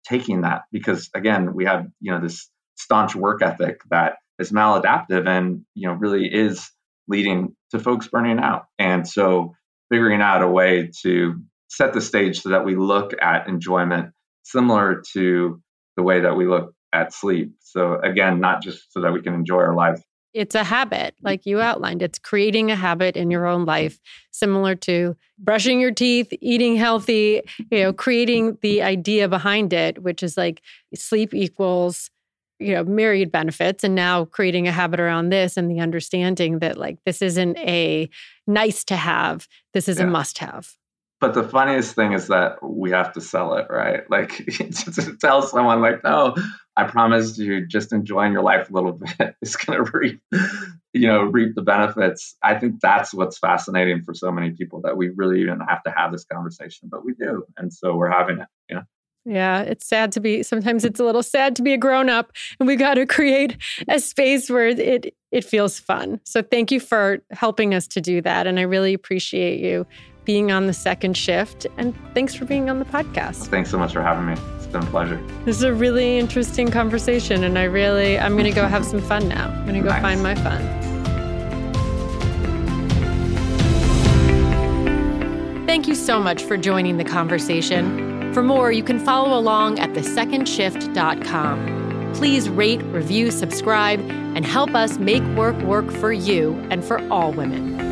taking 0.09 0.41
that 0.41 0.63
because 0.73 1.11
again, 1.15 1.55
we 1.55 1.67
have 1.67 1.87
you 2.01 2.13
know 2.13 2.21
this 2.21 2.49
staunch 2.77 3.15
work 3.15 3.43
ethic 3.43 3.83
that 3.91 4.15
is 4.39 4.51
maladaptive 4.51 5.29
and 5.29 5.65
you 5.75 5.89
know 5.89 5.95
really 5.95 6.27
is 6.27 6.71
leading 7.09 7.55
to 7.73 7.79
folks 7.79 8.09
burning 8.09 8.39
out. 8.39 8.65
And 8.79 9.07
so 9.07 9.55
figuring 9.91 10.23
out 10.23 10.43
a 10.43 10.49
way 10.49 10.91
to 11.03 11.43
set 11.69 11.93
the 11.93 12.01
stage 12.01 12.41
so 12.41 12.51
that 12.51 12.65
we 12.65 12.75
look 12.75 13.13
at 13.21 13.49
enjoyment 13.49 14.13
similar 14.45 15.03
to 15.13 15.61
the 15.97 16.03
way 16.03 16.21
that 16.21 16.37
we 16.37 16.47
look 16.47 16.75
at 16.93 17.13
sleep. 17.13 17.55
So 17.61 17.99
again, 18.01 18.41
not 18.41 18.63
just 18.63 18.93
so 18.93 19.03
that 19.03 19.13
we 19.13 19.21
can 19.21 19.35
enjoy 19.35 19.59
our 19.59 19.75
life. 19.75 20.03
It's 20.35 20.55
a 20.55 20.65
habit, 20.65 21.15
like 21.23 21.45
you 21.45 21.61
outlined. 21.61 22.03
It's 22.03 22.19
creating 22.19 22.71
a 22.71 22.77
habit 22.77 23.17
in 23.17 23.31
your 23.31 23.47
own 23.47 23.65
life, 23.65 23.99
similar 24.31 24.75
to 24.77 25.17
brushing 25.39 25.81
your 25.81 25.91
teeth, 25.91 26.33
eating 26.41 26.77
healthy, 26.77 27.43
you 27.71 27.81
know, 27.83 27.93
creating 27.93 28.59
the 28.63 28.83
idea 28.83 29.29
behind 29.29 29.73
it, 29.73 30.03
which 30.03 30.23
is 30.23 30.37
like 30.37 30.63
sleep 30.95 31.35
equals 31.35 32.11
you 32.59 32.75
know 32.75 32.85
myriad 32.85 33.33
benefits 33.33 33.83
and 33.83 33.95
now 33.95 34.25
creating 34.25 34.69
a 34.69 34.73
habit 34.73 35.01
around 35.01 35.31
this 35.31 35.57
and 35.57 35.71
the 35.71 35.81
understanding 35.81 36.61
that 36.61 36.79
like 36.79 36.99
this 37.05 37.21
isn't 37.21 37.59
a 37.59 38.09
nice 38.47 38.85
to 38.85 38.95
have 38.95 39.49
this 39.75 39.89
is 39.89 39.99
yeah. 39.99 40.05
a 40.05 40.07
must 40.07 40.39
have 40.39 40.77
but 41.23 41.35
the 41.35 41.45
funniest 41.45 41.95
thing 41.95 42.13
is 42.13 42.27
that 42.27 42.61
we 42.61 42.91
have 42.91 43.13
to 43.13 43.21
sell 43.21 43.55
it 43.55 43.69
right? 43.71 44.03
Like 44.11 44.37
to 44.37 45.17
tell 45.19 45.41
someone 45.41 45.81
like 45.81 46.05
no 46.05 46.35
i 46.77 46.85
promise 46.85 47.39
you 47.39 47.67
just 47.67 47.93
enjoying 47.93 48.33
your 48.33 48.43
life 48.43 48.69
a 48.69 48.73
little 48.73 48.93
bit. 49.19 49.37
Is 49.41 49.57
going 49.57 49.83
to 49.83 49.91
reap 49.97 50.21
you 50.93 51.07
know 51.07 51.23
reap 51.23 51.55
the 51.55 51.63
benefits. 51.63 52.37
I 52.43 52.57
think 52.57 52.81
that's 52.81 53.15
what's 53.15 53.39
fascinating 53.39 54.03
for 54.03 54.13
so 54.13 54.31
many 54.33 54.51
people 54.51 54.83
that 54.83 54.97
we 54.97 55.11
really 55.11 55.41
even 55.41 55.61
have 55.61 55.83
to 55.85 55.93
have 55.97 56.13
this 56.13 56.25
conversation 56.25 56.89
but 56.91 57.05
we 57.05 57.15
do 57.15 57.45
and 57.57 57.73
so 57.73 57.95
we're 57.95 58.11
having 58.11 58.41
it 58.41 58.49
you 58.69 58.77
know? 58.77 58.83
Yeah, 59.25 59.63
it's 59.63 59.87
sad 59.87 60.11
to 60.13 60.21
be 60.21 60.43
sometimes 60.43 60.85
it's 60.85 60.99
a 60.99 61.05
little 61.05 61.23
sad 61.23 61.55
to 61.57 61.63
be 61.63 61.73
a 61.73 61.79
grown 61.79 62.09
up 62.11 62.33
and 62.59 62.67
we 62.67 62.75
got 62.75 62.95
to 62.95 63.07
create 63.07 63.57
a 63.89 64.01
space 64.01 64.51
where 64.51 64.69
it 64.69 65.15
it 65.31 65.45
feels 65.45 65.79
fun. 65.79 66.21
So 66.25 66.43
thank 66.43 66.71
you 66.73 66.81
for 66.81 67.21
helping 67.31 67.73
us 67.75 67.87
to 67.89 68.01
do 68.01 68.21
that 68.23 68.49
and 68.49 68.59
I 68.59 68.63
really 68.63 68.93
appreciate 68.93 69.61
you 69.61 69.87
being 70.25 70.53
on 70.53 70.67
the 70.67 70.73
second 70.73 71.17
shift 71.17 71.67
and 71.77 71.95
thanks 72.15 72.35
for 72.35 72.45
being 72.45 72.71
on 72.71 72.79
the 72.79 72.85
podcast. 72.85 73.49
Thanks 73.49 73.71
so 73.71 73.79
much 73.79 73.93
for 73.93 74.03
having 74.03 74.27
me. 74.27 74.35
It's 74.57 74.67
been 74.67 74.83
a 74.83 74.87
pleasure. 74.87 75.21
This 75.45 75.57
is 75.57 75.63
a 75.63 75.73
really 75.73 76.19
interesting 76.19 76.71
conversation 76.71 77.45
and 77.45 77.59
I 77.59 77.65
really 77.65 78.19
I'm 78.19 78.33
going 78.33 78.45
to 78.45 78.53
go 78.53 78.67
have 78.67 78.85
some 78.85 79.01
fun 79.01 79.29
now. 79.29 79.49
I'm 79.49 79.67
going 79.67 79.75
to 79.75 79.81
go 79.81 79.89
nice. 79.89 80.03
find 80.03 80.23
my 80.23 80.35
fun. 80.37 80.63
Thank 85.67 85.89
you 85.89 85.95
so 85.95 86.21
much 86.21 86.45
for 86.45 86.57
joining 86.57 86.99
the 86.99 87.05
conversation. 87.05 88.33
For 88.35 88.43
more, 88.43 88.73
you 88.73 88.83
can 88.83 88.99
follow 88.99 89.39
along 89.39 89.79
at 89.79 89.91
thesecondshift.com. 89.91 92.13
Please 92.15 92.49
rate, 92.49 92.83
review, 92.85 93.31
subscribe, 93.31 94.01
and 94.01 94.47
help 94.47 94.75
us 94.75 94.99
make 94.99 95.23
work 95.37 95.57
work 95.63 95.91
for 95.91 96.13
you 96.13 96.55
and 96.71 96.85
for 96.85 97.07
all 97.11 97.33
women. 97.33 97.92